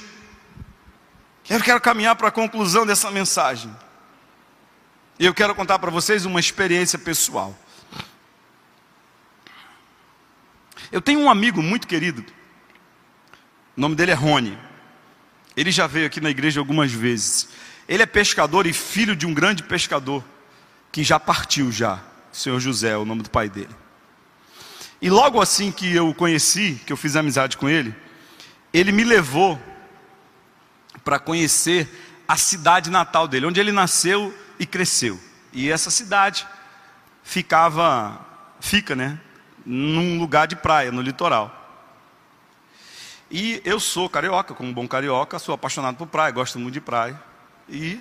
Eu 1.48 1.60
quero 1.60 1.80
caminhar 1.80 2.16
para 2.16 2.28
a 2.28 2.32
conclusão 2.32 2.84
dessa 2.84 3.10
mensagem. 3.10 3.74
E 5.22 5.24
eu 5.24 5.32
quero 5.32 5.54
contar 5.54 5.78
para 5.78 5.88
vocês 5.88 6.24
uma 6.24 6.40
experiência 6.40 6.98
pessoal. 6.98 7.56
Eu 10.90 11.00
tenho 11.00 11.20
um 11.20 11.30
amigo 11.30 11.62
muito 11.62 11.86
querido. 11.86 12.24
O 13.76 13.80
nome 13.80 13.94
dele 13.94 14.10
é 14.10 14.14
Rony. 14.14 14.58
Ele 15.56 15.70
já 15.70 15.86
veio 15.86 16.08
aqui 16.08 16.20
na 16.20 16.28
igreja 16.28 16.58
algumas 16.58 16.90
vezes. 16.90 17.50
Ele 17.88 18.02
é 18.02 18.06
pescador 18.06 18.66
e 18.66 18.72
filho 18.72 19.14
de 19.14 19.24
um 19.24 19.32
grande 19.32 19.62
pescador 19.62 20.24
que 20.90 21.04
já 21.04 21.20
partiu 21.20 21.70
já. 21.70 22.02
O 22.32 22.36
senhor 22.36 22.58
José 22.58 22.88
é 22.88 22.96
o 22.96 23.04
nome 23.04 23.22
do 23.22 23.30
pai 23.30 23.48
dele. 23.48 23.76
E 25.00 25.08
logo 25.08 25.40
assim 25.40 25.70
que 25.70 25.94
eu 25.94 26.08
o 26.08 26.14
conheci, 26.14 26.80
que 26.84 26.92
eu 26.92 26.96
fiz 26.96 27.14
amizade 27.14 27.56
com 27.56 27.68
ele, 27.68 27.94
ele 28.74 28.90
me 28.90 29.04
levou 29.04 29.56
para 31.04 31.20
conhecer 31.20 31.88
a 32.26 32.36
cidade 32.36 32.90
natal 32.90 33.28
dele, 33.28 33.46
onde 33.46 33.60
ele 33.60 33.70
nasceu 33.70 34.36
e 34.62 34.66
cresceu. 34.66 35.18
E 35.52 35.70
essa 35.70 35.90
cidade 35.90 36.46
ficava, 37.22 38.24
fica, 38.60 38.94
né, 38.94 39.20
num 39.66 40.18
lugar 40.18 40.46
de 40.46 40.54
praia, 40.54 40.92
no 40.92 41.02
litoral. 41.02 41.58
E 43.28 43.60
eu 43.64 43.80
sou 43.80 44.08
carioca, 44.08 44.54
como 44.54 44.72
bom 44.72 44.86
carioca, 44.86 45.38
sou 45.38 45.54
apaixonado 45.54 45.96
por 45.96 46.06
praia, 46.06 46.30
gosto 46.30 46.58
muito 46.58 46.74
de 46.74 46.80
praia. 46.80 47.20
E 47.68 48.00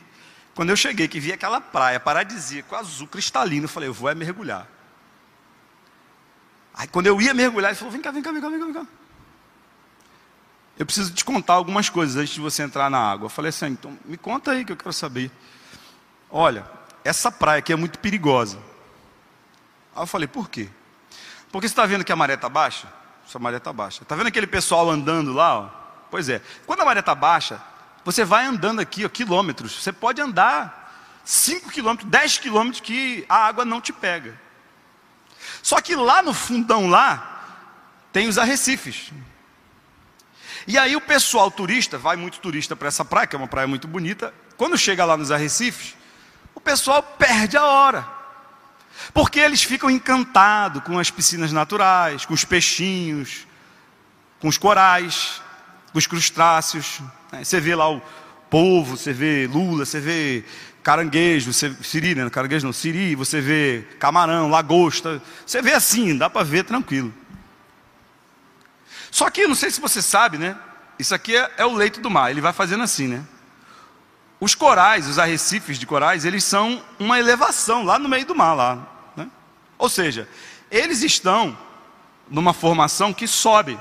quando 0.54 0.70
eu 0.70 0.76
cheguei, 0.76 1.08
que 1.08 1.20
vi 1.20 1.34
aquela 1.34 1.60
praia 1.60 2.00
paradisíaca, 2.00 2.78
azul, 2.78 3.08
cristalino, 3.08 3.66
eu 3.66 3.70
falei, 3.70 3.90
eu 3.90 3.94
vou 3.94 4.10
é 4.10 4.14
mergulhar. 4.14 4.68
Aí 6.76 6.88
quando 6.88 7.08
eu 7.08 7.20
ia 7.20 7.34
mergulhar, 7.34 7.72
ele 7.72 7.78
falou, 7.78 7.92
vem 7.92 8.02
cá, 8.02 8.12
vem 8.12 8.22
cá, 8.22 8.32
vem 8.32 8.42
cá, 8.42 8.50
vem 8.50 8.74
cá 8.74 8.86
eu 10.82 10.86
preciso 10.86 11.14
te 11.14 11.24
contar 11.24 11.54
algumas 11.54 11.90
coisas 11.90 12.16
antes 12.16 12.34
de 12.34 12.40
você 12.40 12.64
entrar 12.64 12.90
na 12.90 12.98
água. 12.98 13.26
Eu 13.26 13.30
falei 13.30 13.50
assim, 13.50 13.68
então 13.68 13.96
me 14.04 14.18
conta 14.18 14.52
aí 14.52 14.66
que 14.66 14.72
eu 14.72 14.78
quero 14.78 14.92
saber. 14.92 15.30
Olha, 16.32 16.66
essa 17.04 17.32
praia 17.32 17.60
aqui 17.60 17.74
é 17.74 17.76
muito 17.76 18.00
perigosa. 18.00 18.58
Aí 19.96 20.04
eu 20.04 20.08
falei, 20.08 20.28
por 20.28 20.50
quê? 20.50 20.70
Porque 21.52 21.68
você 21.68 21.72
está 21.74 21.86
vendo 21.86 22.06
que 22.06 22.12
a 22.12 22.16
maré 22.16 22.36
está 22.36 22.48
baixa? 22.48 22.88
Essa 23.28 23.38
maré 23.38 23.58
está 23.58 23.74
baixa. 23.74 24.04
Está 24.04 24.16
vendo 24.16 24.28
aquele 24.28 24.48
pessoal 24.48 24.90
andando 24.90 25.34
lá? 25.34 25.60
Ó? 25.60 25.70
Pois 26.10 26.30
é. 26.30 26.42
Quando 26.66 26.82
a 26.82 26.86
maré 26.86 27.02
está 27.02 27.14
baixa, 27.14 27.62
você 28.06 28.24
vai 28.24 28.46
andando 28.46 28.80
aqui, 28.80 29.06
ó, 29.06 29.10
quilômetros. 29.10 29.84
Você 29.84 29.92
pode 29.92 30.22
andar 30.22 31.22
5 31.26 31.70
quilômetros, 31.70 32.10
10 32.10 32.38
quilômetros 32.38 32.82
que 32.82 33.26
a 33.28 33.46
água 33.48 33.66
não 33.66 33.82
te 33.82 33.92
pega. 33.92 34.40
Só 35.62 35.82
que 35.82 35.96
lá 35.96 36.22
no 36.22 36.34
fundão 36.34 36.90
lá, 36.90 37.32
tem 38.12 38.28
os 38.28 38.38
arrecifes. 38.38 39.12
E 40.68 40.78
aí 40.78 40.96
o 40.96 41.02
pessoal 41.02 41.50
turista, 41.50 41.98
vai 41.98 42.16
muito 42.16 42.40
turista 42.40 42.76
para 42.76 42.88
essa 42.88 43.04
praia, 43.04 43.28
que 43.28 43.36
é 43.36 43.40
uma 43.40 43.48
praia 43.48 43.68
muito 43.68 43.88
bonita, 43.88 44.34
quando 44.58 44.78
chega 44.78 45.06
lá 45.06 45.18
nos 45.18 45.32
arrecifes, 45.32 45.96
o 46.56 46.60
pessoal 46.60 47.02
perde 47.02 47.58
a 47.58 47.66
hora. 47.66 48.08
Porque 49.14 49.40
eles 49.40 49.64
ficam 49.64 49.90
encantados 49.90 50.84
com 50.84 51.00
as 51.00 51.10
piscinas 51.10 51.52
naturais, 51.52 52.26
com 52.26 52.34
os 52.34 52.46
peixinhos, 52.46 53.48
com 54.40 54.48
os 54.48 54.58
corais, 54.58 55.42
com 55.92 55.98
os 55.98 56.08
crustáceos. 56.08 57.00
Né? 57.32 57.44
Você 57.44 57.60
vê 57.60 57.76
lá 57.76 57.90
o 57.90 58.02
polvo, 58.50 58.98
você 58.98 59.12
vê 59.12 59.48
lula, 59.52 59.86
você 59.86 60.00
vê 60.00 60.44
caranguejo, 60.84 61.54
você, 61.54 61.74
siri, 61.84 62.16
né? 62.16 62.30
caranguejo 62.30 62.66
não, 62.66 62.74
siri, 62.74 63.16
você 63.16 63.40
vê 63.42 63.88
camarão, 64.00 64.50
lagosta. 64.50 65.22
Você 65.46 65.62
vê 65.62 65.74
assim, 65.74 66.18
dá 66.18 66.30
para 66.30 66.44
ver 66.44 66.64
tranquilo. 66.64 67.14
Só 69.10 69.30
que, 69.30 69.48
não 69.48 69.56
sei 69.56 69.70
se 69.70 69.82
você 69.82 70.02
sabe, 70.02 70.38
né? 70.38 70.58
Isso 70.98 71.14
aqui 71.14 71.36
é, 71.36 71.52
é 71.58 71.66
o 71.66 71.74
leito 71.74 72.00
do 72.00 72.10
mar, 72.10 72.32
ele 72.32 72.42
vai 72.42 72.54
fazendo 72.54 72.84
assim, 72.84 73.08
né? 73.08 73.24
Os 74.42 74.56
corais, 74.56 75.08
os 75.08 75.20
arrecifes 75.20 75.78
de 75.78 75.86
corais, 75.86 76.26
eles 76.26 76.44
são 76.44 76.84
uma 76.98 77.20
elevação 77.20 77.84
lá 77.84 78.00
no 78.00 78.10
meio 78.10 78.26
do 78.26 78.34
mar, 78.34 78.56
lá. 78.56 78.88
Né? 79.16 79.30
Ou 79.78 79.88
seja, 79.88 80.28
eles 80.72 81.04
estão 81.04 81.56
numa 82.28 82.52
formação 82.52 83.14
que 83.14 83.28
sobe. 83.28 83.80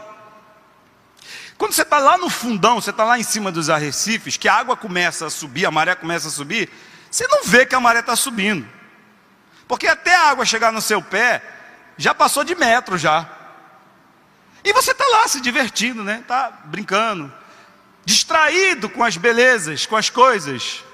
Quando 1.57 1.73
você 1.73 1.81
está 1.81 1.99
lá 1.99 2.19
no 2.19 2.29
fundão, 2.29 2.79
você 2.79 2.91
está 2.91 3.05
lá 3.05 3.19
em 3.19 3.23
cima 3.23 3.51
dos 3.51 3.71
arrecifes, 3.71 4.37
que 4.37 4.49
a 4.49 4.55
água 4.55 4.77
começa 4.77 5.27
a 5.27 5.31
subir, 5.31 5.65
a 5.65 5.71
maré 5.71 5.95
começa 5.95 6.29
a 6.29 6.31
subir, 6.31 6.71
você 7.11 7.27
não 7.29 7.43
vê 7.43 7.65
que 7.65 7.75
a 7.75 7.81
maré 7.81 8.01
está 8.01 8.15
subindo. 8.15 8.69
Porque 9.67 9.87
até 9.87 10.15
a 10.15 10.29
água 10.29 10.45
chegar 10.45 10.71
no 10.71 10.83
seu 10.83 11.01
pé, 11.01 11.43
já 11.97 12.15
passou 12.15 12.45
de 12.45 12.55
metro 12.55 12.99
já. 12.99 13.27
E 14.63 14.75
você 14.75 14.91
está 14.91 15.07
lá 15.07 15.27
se 15.27 15.41
divertindo, 15.41 16.05
né? 16.05 16.19
Está 16.21 16.51
brincando, 16.67 17.33
distraído 18.05 18.89
com 18.89 19.05
as 19.05 19.17
belezas, 19.17 19.87
com 19.87 19.97
as 19.97 20.11
coisas. 20.11 20.85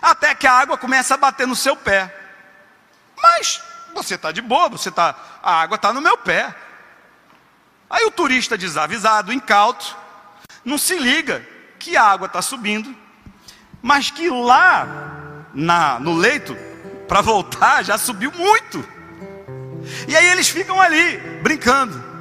Até 0.00 0.34
que 0.34 0.46
a 0.46 0.52
água 0.52 0.76
começa 0.76 1.14
a 1.14 1.16
bater 1.16 1.46
no 1.46 1.56
seu 1.56 1.76
pé. 1.76 2.14
Mas 3.22 3.62
você 3.94 4.16
está 4.16 4.32
de 4.32 4.42
boa, 4.42 4.68
você 4.68 4.90
tá, 4.90 5.14
a 5.42 5.60
água 5.60 5.76
está 5.76 5.92
no 5.92 6.00
meu 6.00 6.16
pé. 6.18 6.54
Aí 7.88 8.04
o 8.04 8.10
turista 8.10 8.58
desavisado, 8.58 9.32
incauto, 9.32 9.96
não 10.64 10.76
se 10.76 10.98
liga 10.98 11.46
que 11.78 11.96
a 11.96 12.02
água 12.02 12.26
está 12.26 12.42
subindo, 12.42 12.94
mas 13.82 14.10
que 14.10 14.28
lá 14.28 14.86
na, 15.54 15.98
no 16.00 16.14
leito, 16.14 16.56
para 17.06 17.20
voltar, 17.20 17.84
já 17.84 17.96
subiu 17.96 18.32
muito. 18.32 18.84
E 20.08 20.16
aí 20.16 20.26
eles 20.26 20.48
ficam 20.48 20.80
ali, 20.80 21.18
brincando. 21.42 22.13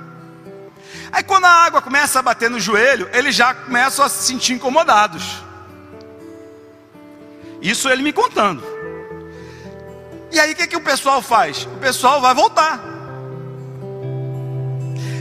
Aí 1.14 1.22
quando 1.22 1.46
a 1.46 1.52
água 1.52 1.80
começa 1.80 2.18
a 2.18 2.24
bater 2.24 2.50
no 2.50 2.60
joelho, 2.60 3.08
eles 3.14 3.36
já 3.36 3.54
começam 3.54 4.04
a 4.04 4.10
se 4.10 4.26
sentir 4.26 4.54
incomodados. 4.54 5.44
Isso 7.62 7.88
ele 7.88 8.02
me 8.02 8.12
contando. 8.12 8.64
E 10.32 10.40
aí 10.40 10.54
o 10.54 10.56
que, 10.56 10.66
que 10.66 10.76
o 10.76 10.82
pessoal 10.82 11.22
faz? 11.22 11.66
O 11.66 11.78
pessoal 11.78 12.20
vai 12.20 12.34
voltar. 12.34 12.84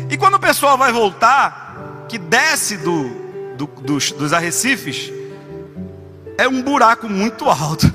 E 0.09 0.17
quando 0.17 0.37
o 0.37 0.41
pessoal 0.41 0.79
vai 0.79 0.91
voltar, 0.93 2.07
que 2.09 2.17
desce 2.17 2.79
do, 2.79 3.11
do, 3.59 3.67
dos, 3.67 4.13
dos 4.13 4.33
arrecifes, 4.33 5.13
é 6.39 6.49
um 6.49 6.63
buraco 6.63 7.07
muito 7.07 7.51
alto. 7.51 7.93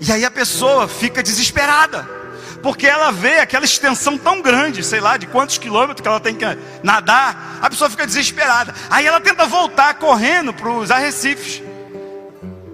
E 0.00 0.10
aí 0.10 0.24
a 0.24 0.30
pessoa 0.30 0.88
fica 0.88 1.22
desesperada 1.22 2.19
porque 2.62 2.86
ela 2.86 3.10
vê 3.10 3.38
aquela 3.38 3.64
extensão 3.64 4.18
tão 4.18 4.42
grande, 4.42 4.84
sei 4.84 5.00
lá, 5.00 5.16
de 5.16 5.26
quantos 5.26 5.58
quilômetros 5.58 6.00
que 6.00 6.08
ela 6.08 6.20
tem 6.20 6.34
que 6.34 6.44
nadar, 6.82 7.58
a 7.62 7.70
pessoa 7.70 7.88
fica 7.88 8.06
desesperada. 8.06 8.74
Aí 8.90 9.06
ela 9.06 9.20
tenta 9.20 9.46
voltar 9.46 9.94
correndo 9.94 10.52
para 10.52 10.70
os 10.70 10.90
arrecifes. 10.90 11.62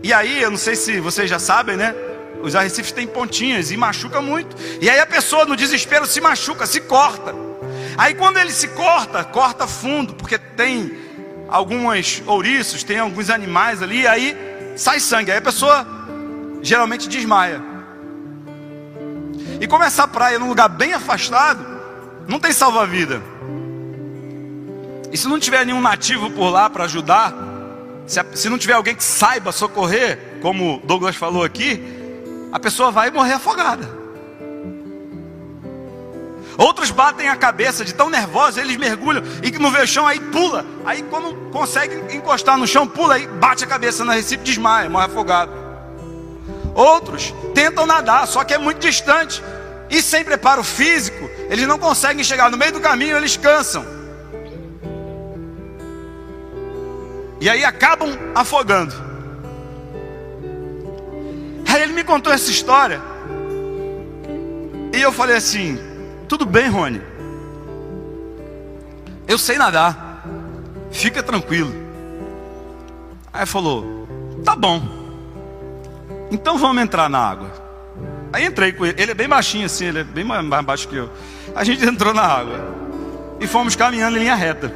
E 0.03 0.13
aí, 0.13 0.43
eu 0.43 0.51
não 0.51 0.59
sei 0.59 0.77
se 0.77 1.01
vocês 1.01 1.29
já 1.29 1.39
sabem, 1.39 1.77
né? 1.77 1.95
Os 2.43 2.55
arrecifes 2.55 2.93
têm 2.93 3.07
pontinhas 3.07 3.71
e 3.71 3.77
machuca 3.77 4.21
muito. 4.21 4.57
E 4.81 4.89
aí 4.89 5.01
a 5.01 5.07
pessoa 5.07 5.45
no 5.45 5.57
desespero 5.57 6.07
se 6.07 6.21
machuca, 6.21 6.67
se 6.67 6.81
corta. 6.81 7.35
Aí 7.97 8.15
quando 8.15 8.37
ele 8.37 8.53
se 8.53 8.69
corta, 8.69 9.25
corta 9.25 9.67
fundo, 9.67 10.15
porque 10.15 10.39
tem 10.39 10.97
alguns 11.49 12.23
ouriços, 12.27 12.85
tem 12.85 12.99
alguns 12.99 13.31
animais 13.31 13.83
ali, 13.83 14.07
aí 14.07 14.37
sai 14.77 15.01
sangue. 15.01 15.33
Aí 15.33 15.39
a 15.39 15.43
pessoa 15.43 15.87
geralmente 16.63 17.09
desmaia. 17.09 17.76
E 19.61 19.67
como 19.67 19.85
essa 19.85 20.07
praia 20.07 20.37
é 20.37 20.39
num 20.39 20.49
lugar 20.49 20.69
bem 20.69 20.93
afastado, 20.93 21.65
não 22.29 22.39
tem 22.39 22.53
salva-vida. 22.53 23.23
E 25.13 25.17
se 25.17 25.29
não 25.29 25.39
tiver 25.39 25.65
nenhum 25.65 25.81
nativo 25.81 26.31
por 26.31 26.51
lá 26.51 26.69
para 26.69 26.85
ajudar, 26.85 27.33
se, 28.07 28.21
se 28.35 28.49
não 28.49 28.59
tiver 28.59 28.75
alguém 28.75 28.95
que 28.95 29.05
saiba 29.05 29.53
socorrer, 29.53 30.39
como 30.43 30.83
Douglas 30.85 31.17
falou 31.17 31.43
aqui, 31.43 31.83
a 32.53 32.59
pessoa 32.59 32.91
vai 32.91 33.11
morrer 33.11 33.35
afogada. 33.35 33.89
Outros 36.59 36.91
batem 36.91 37.29
a 37.29 37.37
cabeça 37.37 37.85
de 37.85 37.95
tão 37.95 38.09
nervosos, 38.09 38.57
eles 38.57 38.77
mergulham 38.77 39.23
e 39.43 39.51
que 39.51 39.59
não 39.59 39.71
vê 39.71 39.83
o 39.83 39.87
chão, 39.87 40.07
aí 40.07 40.19
pula. 40.19 40.65
Aí 40.85 41.03
quando 41.03 41.35
consegue 41.51 42.17
encostar 42.17 42.57
no 42.57 42.67
chão, 42.67 42.87
pula 42.87 43.19
e 43.19 43.27
bate 43.27 43.65
a 43.65 43.67
cabeça 43.67 44.05
na 44.05 44.15
recife, 44.15 44.43
desmaia, 44.43 44.89
morre 44.89 45.07
afogado. 45.07 45.66
Outros 46.77 47.35
tentam 47.55 47.87
nadar, 47.87 48.29
só 48.29 48.45
que 48.45 48.53
é 48.53 48.59
muito 48.59 48.81
distante. 48.81 49.43
E 49.89 50.03
sem 50.03 50.23
preparo 50.23 50.63
físico, 50.63 51.31
eles 51.49 51.67
não 51.67 51.79
conseguem 51.79 52.23
chegar. 52.23 52.51
No 52.51 52.59
meio 52.59 52.73
do 52.73 52.81
caminho, 52.81 53.17
eles 53.17 53.35
cansam. 53.35 53.83
E 57.41 57.49
aí 57.49 57.65
acabam 57.65 58.11
afogando. 58.35 58.95
Aí 61.67 61.83
ele 61.83 61.95
me 61.95 62.05
contou 62.05 62.33
essa 62.33 62.51
história. 62.51 63.01
E 64.93 65.01
eu 65.01 65.13
falei 65.13 65.37
assim: 65.37 65.79
tudo 66.29 66.45
bem, 66.45 66.69
Rony. 66.69 67.01
Eu 69.27 69.39
sei 69.39 69.57
nadar. 69.57 70.25
Fica 70.91 71.23
tranquilo. 71.23 71.73
Aí 73.33 73.47
falou: 73.47 74.07
tá 74.45 74.55
bom. 74.55 74.96
Então 76.31 76.59
vamos 76.59 76.83
entrar 76.83 77.09
na 77.09 77.19
água. 77.19 77.51
Aí 78.33 78.45
entrei 78.45 78.73
com 78.73 78.85
ele. 78.85 79.01
Ele 79.01 79.13
é 79.13 79.15
bem 79.15 79.29
baixinho 79.29 79.67
assim, 79.67 79.87
ele 79.87 80.01
é 80.01 80.05
bem 80.05 80.25
mais 80.25 80.65
baixo 80.65 80.89
que 80.89 80.97
eu. 80.97 81.11
A 81.55 81.65
gente 81.65 81.85
entrou 81.87 82.13
na 82.13 82.23
água. 82.23 82.75
E 83.41 83.47
fomos 83.47 83.77
caminhando 83.77 84.17
em 84.17 84.21
linha 84.21 84.35
reta. 84.35 84.73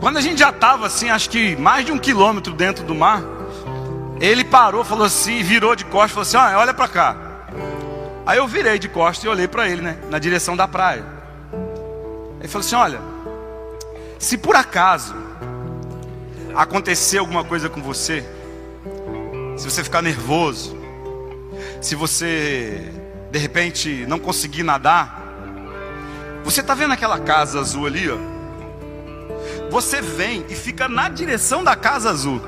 Quando 0.00 0.16
a 0.16 0.20
gente 0.20 0.38
já 0.38 0.50
estava 0.50 0.86
assim, 0.86 1.10
acho 1.10 1.28
que 1.28 1.56
mais 1.56 1.84
de 1.84 1.92
um 1.92 1.98
quilômetro 1.98 2.52
dentro 2.52 2.84
do 2.84 2.94
mar, 2.94 3.22
ele 4.20 4.44
parou, 4.44 4.84
falou 4.84 5.06
assim, 5.06 5.42
virou 5.42 5.74
de 5.74 5.84
costas, 5.84 6.10
falou 6.10 6.22
assim: 6.22 6.54
ah, 6.54 6.58
olha 6.58 6.72
para 6.72 6.88
cá. 6.88 7.16
Aí 8.24 8.38
eu 8.38 8.46
virei 8.46 8.78
de 8.78 8.88
costas 8.88 9.24
e 9.24 9.28
olhei 9.28 9.48
para 9.48 9.68
ele, 9.68 9.82
né, 9.82 9.98
na 10.10 10.18
direção 10.18 10.56
da 10.56 10.68
praia. 10.68 11.04
Ele 12.38 12.48
falou 12.48 12.64
assim: 12.64 12.76
olha, 12.76 13.00
se 14.18 14.38
por 14.38 14.54
acaso 14.54 15.14
acontecer 16.54 17.18
alguma 17.18 17.44
coisa 17.44 17.68
com 17.68 17.82
você, 17.82 18.24
se 19.58 19.68
você 19.68 19.82
ficar 19.82 20.00
nervoso, 20.00 20.78
se 21.80 21.96
você 21.96 22.92
de 23.30 23.38
repente 23.38 24.06
não 24.06 24.18
conseguir 24.18 24.62
nadar, 24.62 25.26
você 26.44 26.60
está 26.60 26.74
vendo 26.74 26.92
aquela 26.92 27.18
casa 27.18 27.58
azul 27.58 27.86
ali, 27.86 28.08
ó? 28.08 28.16
Você 29.68 30.00
vem 30.00 30.46
e 30.48 30.54
fica 30.54 30.88
na 30.88 31.08
direção 31.08 31.64
da 31.64 31.74
casa 31.74 32.08
azul. 32.08 32.40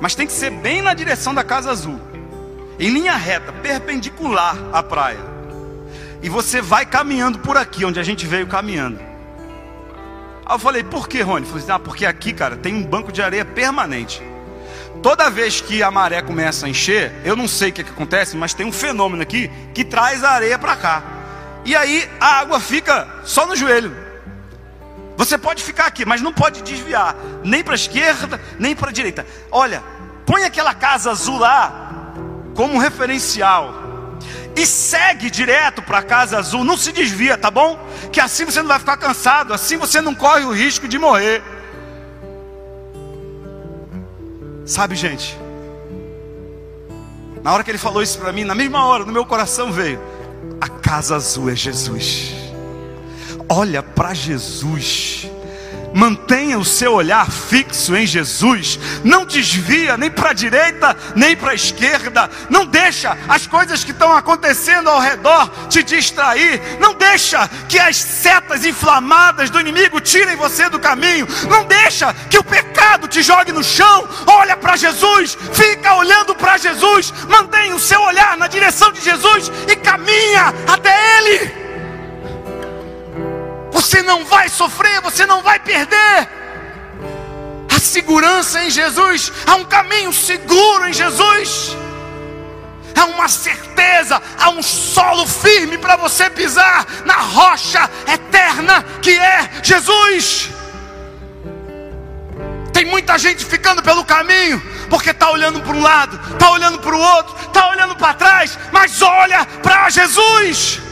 Mas 0.00 0.14
tem 0.14 0.26
que 0.26 0.32
ser 0.32 0.50
bem 0.50 0.80
na 0.80 0.94
direção 0.94 1.34
da 1.34 1.44
casa 1.44 1.70
azul. 1.70 2.00
Em 2.78 2.88
linha 2.88 3.14
reta, 3.14 3.52
perpendicular 3.52 4.56
à 4.72 4.82
praia. 4.82 5.20
E 6.22 6.28
você 6.28 6.60
vai 6.60 6.86
caminhando 6.86 7.38
por 7.38 7.56
aqui, 7.56 7.84
onde 7.84 8.00
a 8.00 8.02
gente 8.02 8.26
veio 8.26 8.46
caminhando. 8.46 8.98
Aí 10.44 10.54
eu 10.54 10.58
falei, 10.58 10.82
por 10.82 11.06
que, 11.06 11.20
Rony? 11.20 11.44
Falou 11.44 11.62
assim, 11.62 11.70
ah, 11.70 11.78
porque 11.78 12.06
aqui, 12.06 12.32
cara, 12.32 12.56
tem 12.56 12.74
um 12.74 12.82
banco 12.82 13.12
de 13.12 13.22
areia 13.22 13.44
permanente 13.44 14.22
toda 15.04 15.28
vez 15.28 15.60
que 15.60 15.82
a 15.82 15.90
maré 15.90 16.22
começa 16.22 16.64
a 16.64 16.68
encher, 16.70 17.12
eu 17.26 17.36
não 17.36 17.46
sei 17.46 17.68
o 17.68 17.72
que, 17.74 17.84
que 17.84 17.90
acontece, 17.90 18.38
mas 18.38 18.54
tem 18.54 18.64
um 18.64 18.72
fenômeno 18.72 19.22
aqui 19.22 19.50
que 19.74 19.84
traz 19.84 20.24
a 20.24 20.30
areia 20.30 20.58
para 20.58 20.74
cá. 20.76 21.02
E 21.62 21.76
aí 21.76 22.10
a 22.18 22.38
água 22.38 22.58
fica 22.58 23.06
só 23.22 23.46
no 23.46 23.54
joelho. 23.54 23.94
Você 25.18 25.36
pode 25.36 25.62
ficar 25.62 25.84
aqui, 25.84 26.06
mas 26.06 26.22
não 26.22 26.32
pode 26.32 26.62
desviar, 26.62 27.14
nem 27.44 27.62
para 27.62 27.74
a 27.74 27.76
esquerda, 27.76 28.40
nem 28.58 28.74
para 28.74 28.88
a 28.88 28.92
direita. 28.94 29.26
Olha, 29.50 29.82
põe 30.24 30.42
aquela 30.42 30.72
casa 30.72 31.10
azul 31.10 31.38
lá 31.38 32.14
como 32.54 32.78
referencial. 32.78 33.74
E 34.56 34.64
segue 34.66 35.28
direto 35.28 35.82
para 35.82 35.98
a 35.98 36.02
casa 36.02 36.38
azul, 36.38 36.64
não 36.64 36.78
se 36.78 36.92
desvia, 36.92 37.36
tá 37.36 37.50
bom? 37.50 37.78
Que 38.10 38.20
assim 38.20 38.46
você 38.46 38.62
não 38.62 38.68
vai 38.68 38.78
ficar 38.78 38.96
cansado, 38.96 39.52
assim 39.52 39.76
você 39.76 40.00
não 40.00 40.14
corre 40.14 40.44
o 40.44 40.50
risco 40.50 40.88
de 40.88 40.98
morrer. 40.98 41.42
Sabe, 44.64 44.96
gente? 44.96 45.38
Na 47.42 47.52
hora 47.52 47.62
que 47.62 47.70
ele 47.70 47.78
falou 47.78 48.02
isso 48.02 48.18
para 48.18 48.32
mim, 48.32 48.44
na 48.44 48.54
mesma 48.54 48.86
hora, 48.86 49.04
no 49.04 49.12
meu 49.12 49.26
coração 49.26 49.70
veio: 49.70 50.00
a 50.60 50.68
casa 50.68 51.16
azul 51.16 51.50
é 51.50 51.54
Jesus. 51.56 52.34
olha 53.48 53.82
para 53.82 54.14
Jesus. 54.14 55.28
Mantenha 55.94 56.58
o 56.58 56.64
seu 56.64 56.92
olhar 56.92 57.30
fixo 57.30 57.94
em 57.94 58.04
Jesus. 58.04 58.80
Não 59.04 59.24
desvia 59.24 59.96
nem 59.96 60.10
para 60.10 60.30
a 60.30 60.32
direita, 60.32 60.96
nem 61.14 61.36
para 61.36 61.52
a 61.52 61.54
esquerda. 61.54 62.28
Não 62.50 62.66
deixa 62.66 63.16
as 63.28 63.46
coisas 63.46 63.84
que 63.84 63.92
estão 63.92 64.12
acontecendo 64.12 64.90
ao 64.90 64.98
redor 64.98 65.48
te 65.68 65.84
distrair. 65.84 66.60
Não 66.80 66.94
deixa 66.94 67.48
que 67.68 67.78
as 67.78 67.96
setas 67.96 68.64
inflamadas 68.64 69.50
do 69.50 69.60
inimigo 69.60 70.00
tirem 70.00 70.34
você 70.34 70.68
do 70.68 70.80
caminho. 70.80 71.28
Não 71.48 71.64
deixa 71.64 72.12
que 72.28 72.38
o 72.38 72.44
pecado 72.44 73.06
te 73.06 73.22
jogue 73.22 73.52
no 73.52 73.62
chão. 73.62 74.08
Olha 74.26 74.56
para 74.56 74.74
Jesus, 74.74 75.38
fica 75.52 75.94
olhando 75.94 76.34
para 76.34 76.58
Jesus. 76.58 77.14
Mantenha 77.28 77.76
o 77.76 77.80
seu 77.80 78.00
olhar 78.02 78.36
na 78.36 78.48
direção 78.48 78.90
de 78.90 79.00
Jesus 79.00 79.50
e 79.68 79.76
caminha 79.76 80.52
até 80.66 81.18
Ele. 81.18 81.63
Você 83.84 84.00
não 84.00 84.24
vai 84.24 84.48
sofrer, 84.48 84.98
você 85.02 85.26
não 85.26 85.42
vai 85.42 85.60
perder. 85.60 86.26
A 87.70 87.78
segurança 87.78 88.64
em 88.64 88.70
Jesus, 88.70 89.30
há 89.46 89.56
um 89.56 89.64
caminho 89.66 90.10
seguro 90.10 90.88
em 90.88 90.92
Jesus. 90.94 91.76
Há 92.98 93.04
uma 93.04 93.28
certeza, 93.28 94.22
há 94.38 94.48
um 94.48 94.62
solo 94.62 95.26
firme 95.26 95.76
para 95.76 95.96
você 95.96 96.30
pisar 96.30 96.86
na 97.04 97.16
rocha 97.16 97.90
eterna 98.06 98.82
que 99.02 99.18
é 99.18 99.50
Jesus. 99.62 100.48
Tem 102.72 102.86
muita 102.86 103.18
gente 103.18 103.44
ficando 103.44 103.82
pelo 103.82 104.02
caminho, 104.02 104.62
porque 104.88 105.10
está 105.10 105.30
olhando 105.30 105.60
para 105.60 105.76
um 105.76 105.82
lado, 105.82 106.18
está 106.32 106.50
olhando 106.52 106.78
para 106.78 106.96
o 106.96 106.98
outro, 106.98 107.36
está 107.46 107.68
olhando 107.68 107.94
para 107.96 108.14
trás, 108.14 108.58
mas 108.72 109.02
olha 109.02 109.44
para 109.62 109.90
Jesus. 109.90 110.83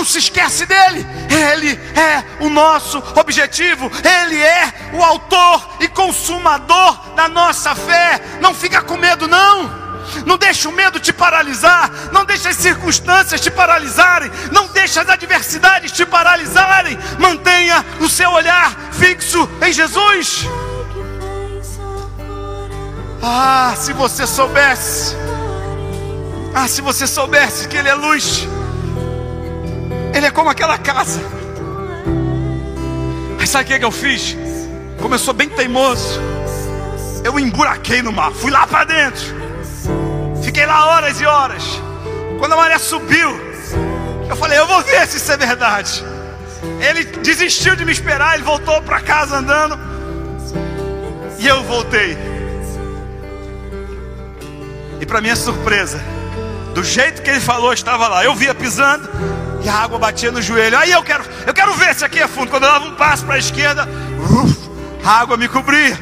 Não 0.00 0.04
se 0.06 0.16
esquece 0.16 0.64
dele. 0.64 1.06
Ele 1.28 1.78
é 1.94 2.42
o 2.42 2.48
nosso 2.48 3.02
objetivo. 3.16 3.92
Ele 4.02 4.42
é 4.42 4.72
o 4.94 5.04
autor 5.04 5.76
e 5.78 5.88
consumador 5.88 7.14
da 7.14 7.28
nossa 7.28 7.74
fé. 7.74 8.18
Não 8.40 8.54
fica 8.54 8.80
com 8.80 8.96
medo 8.96 9.28
não. 9.28 9.70
Não 10.24 10.38
deixe 10.38 10.66
o 10.66 10.72
medo 10.72 10.98
te 10.98 11.12
paralisar. 11.12 11.90
Não 12.12 12.24
deixe 12.24 12.48
as 12.48 12.56
circunstâncias 12.56 13.42
te 13.42 13.50
paralisarem. 13.50 14.30
Não 14.50 14.68
deixe 14.68 14.98
as 14.98 15.06
adversidades 15.06 15.92
te 15.92 16.06
paralisarem. 16.06 16.98
Mantenha 17.18 17.84
o 18.00 18.08
seu 18.08 18.30
olhar 18.30 18.74
fixo 18.92 19.46
em 19.60 19.70
Jesus. 19.70 20.46
Ah, 23.22 23.74
se 23.76 23.92
você 23.92 24.26
soubesse. 24.26 25.14
Ah, 26.54 26.66
se 26.66 26.80
você 26.80 27.06
soubesse 27.06 27.68
que 27.68 27.76
Ele 27.76 27.90
é 27.90 27.94
luz. 27.94 28.48
Ele 30.14 30.26
é 30.26 30.30
como 30.30 30.50
aquela 30.50 30.78
casa. 30.78 31.20
Mas 33.38 33.48
sabe 33.48 33.64
o 33.64 33.66
que, 33.68 33.78
que 33.78 33.84
eu 33.84 33.90
fiz? 33.90 34.36
Sou 35.18 35.34
bem 35.34 35.48
teimoso, 35.48 36.20
eu 37.24 37.38
emburaquei 37.38 38.00
no 38.00 38.12
mar, 38.12 38.32
fui 38.32 38.50
lá 38.50 38.66
para 38.66 38.84
dentro, 38.84 39.34
fiquei 40.42 40.64
lá 40.64 40.86
horas 40.86 41.20
e 41.20 41.26
horas. 41.26 41.62
Quando 42.38 42.52
a 42.52 42.56
maré 42.56 42.78
subiu, 42.78 43.30
eu 44.28 44.36
falei: 44.36 44.58
Eu 44.58 44.66
vou 44.66 44.80
ver 44.82 45.06
se 45.06 45.18
isso 45.18 45.30
é 45.30 45.36
verdade. 45.36 46.04
Ele 46.80 47.04
desistiu 47.04 47.76
de 47.76 47.84
me 47.84 47.92
esperar, 47.92 48.34
ele 48.34 48.44
voltou 48.44 48.80
para 48.82 49.00
casa 49.00 49.36
andando, 49.36 49.78
e 51.38 51.46
eu 51.46 51.62
voltei. 51.64 52.16
E 55.00 55.06
para 55.06 55.20
minha 55.20 55.36
surpresa, 55.36 56.00
do 56.74 56.84
jeito 56.84 57.20
que 57.22 57.30
ele 57.30 57.40
falou, 57.40 57.72
estava 57.72 58.06
lá. 58.08 58.24
Eu 58.24 58.34
via 58.34 58.54
pisando, 58.54 59.08
e 59.62 59.68
a 59.68 59.74
água 59.74 59.98
batia 59.98 60.30
no 60.30 60.40
joelho. 60.40 60.78
Aí 60.78 60.90
eu 60.90 61.02
quero, 61.02 61.24
eu 61.46 61.54
quero 61.54 61.74
ver 61.74 61.94
se 61.94 62.04
aqui 62.04 62.18
é 62.18 62.28
fundo. 62.28 62.50
Quando 62.50 62.64
eu 62.64 62.72
dava 62.72 62.86
um 62.86 62.94
passo 62.94 63.24
para 63.24 63.34
a 63.34 63.38
esquerda, 63.38 63.88
uf, 64.18 64.70
a 65.04 65.20
água 65.20 65.36
me 65.36 65.48
cobria. 65.48 65.98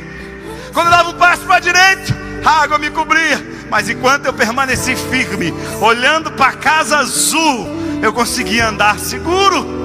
Quando 0.72 0.86
eu 0.86 0.92
dava 0.92 1.10
um 1.10 1.14
passo 1.14 1.42
para 1.42 1.56
a 1.56 1.60
direita, 1.60 2.16
a 2.44 2.62
água 2.62 2.78
me 2.78 2.90
cobria. 2.90 3.58
Mas 3.70 3.88
enquanto 3.88 4.26
eu 4.26 4.32
permaneci 4.32 4.96
firme, 4.96 5.52
olhando 5.80 6.30
para 6.32 6.50
a 6.50 6.52
casa 6.52 6.98
azul, 6.98 7.68
eu 8.02 8.12
conseguia 8.12 8.68
andar 8.68 8.98
seguro. 8.98 9.78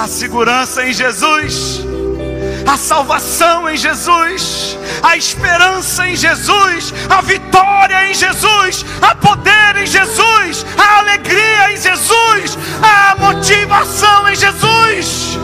A 0.00 0.06
segurança 0.06 0.86
em 0.86 0.92
Jesus 0.92 1.82
a 2.66 2.76
salvação 2.76 3.68
em 3.68 3.76
Jesus, 3.76 4.78
a 5.02 5.16
esperança 5.16 6.08
em 6.08 6.16
Jesus, 6.16 6.94
a 7.08 7.20
vitória 7.20 8.10
em 8.10 8.14
Jesus, 8.14 8.84
a 9.00 9.14
poder 9.14 9.76
em 9.76 9.86
Jesus, 9.86 10.64
a 10.76 10.98
alegria 10.98 11.72
em 11.72 11.76
Jesus, 11.76 12.58
a 12.82 13.16
motivação 13.18 14.28
em 14.28 14.36
Jesus. 14.36 15.38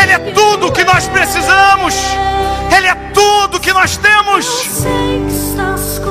Ele 0.00 0.12
é 0.12 0.32
tudo 0.32 0.72
que 0.72 0.84
nós 0.84 1.06
precisamos, 1.08 1.94
Ele 2.76 2.86
é 2.86 2.94
tudo 3.12 3.60
que 3.60 3.72
nós 3.72 3.96
temos. 3.96 4.68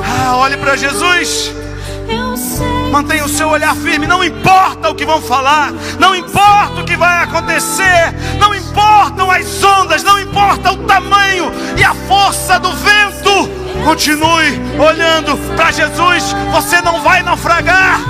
Ah, 0.04 0.36
olhe 0.36 0.56
para 0.56 0.76
Jesus. 0.76 1.52
Mantenha 2.90 3.24
o 3.24 3.28
seu 3.28 3.48
olhar 3.48 3.74
firme, 3.76 4.06
não 4.06 4.22
importa 4.24 4.90
o 4.90 4.94
que 4.94 5.06
vão 5.06 5.22
falar, 5.22 5.72
não 5.98 6.14
importa 6.14 6.80
o 6.80 6.84
que 6.84 6.96
vai 6.96 7.22
acontecer, 7.22 8.12
não 8.38 8.52
importam 8.54 9.30
as 9.30 9.62
ondas, 9.62 10.02
não 10.02 10.18
importa 10.18 10.72
o 10.72 10.76
tamanho 10.78 11.52
e 11.76 11.84
a 11.84 11.94
força 12.08 12.58
do 12.58 12.72
vento. 12.72 13.48
Continue 13.84 14.60
olhando 14.78 15.36
para 15.56 15.70
Jesus, 15.70 16.34
você 16.50 16.80
não 16.82 17.00
vai 17.00 17.22
naufragar. 17.22 18.00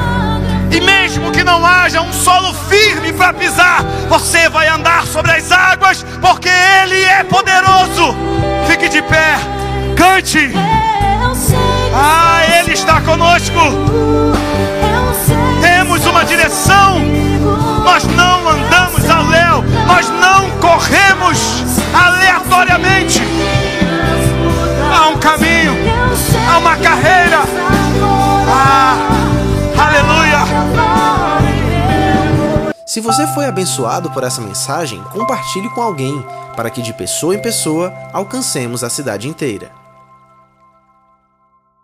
E 0.72 0.80
mesmo 0.80 1.30
que 1.30 1.44
não 1.44 1.64
haja 1.66 2.00
um 2.00 2.12
solo 2.12 2.54
firme 2.68 3.12
para 3.12 3.34
pisar, 3.34 3.82
você 4.08 4.48
vai 4.48 4.68
andar 4.68 5.06
sobre 5.06 5.32
as 5.32 5.52
águas, 5.52 6.04
porque 6.20 6.48
Ele 6.48 7.02
é 7.02 7.22
poderoso. 7.24 8.16
Fique 8.66 8.88
de 8.88 9.02
pé, 9.02 9.34
cante. 9.96 10.52
Ah, 11.94 12.42
Ele 12.58 12.72
está 12.72 13.00
conosco. 13.00 13.58
Temos 15.60 16.06
uma 16.06 16.24
direção. 16.24 17.00
Nós 17.84 18.04
não 18.04 18.48
andamos 18.48 19.08
ao 19.10 19.26
léu. 19.26 19.62
Nós 19.86 20.08
não 20.08 20.50
corremos 20.58 21.62
aleatoriamente. 21.92 23.20
Há 24.94 25.08
um 25.08 25.18
caminho. 25.18 25.74
Há 26.48 26.58
uma 26.58 26.76
carreira. 26.76 27.40
Ah, 28.48 28.96
aleluia. 29.78 30.40
Se 32.84 33.00
você 33.00 33.26
foi 33.28 33.46
abençoado 33.46 34.10
por 34.10 34.24
essa 34.24 34.40
mensagem, 34.40 35.00
compartilhe 35.12 35.70
com 35.70 35.80
alguém, 35.80 36.24
para 36.56 36.70
que 36.70 36.82
de 36.82 36.92
pessoa 36.92 37.34
em 37.34 37.40
pessoa 37.40 37.92
alcancemos 38.12 38.82
a 38.82 38.90
cidade 38.90 39.28
inteira. 39.28 39.79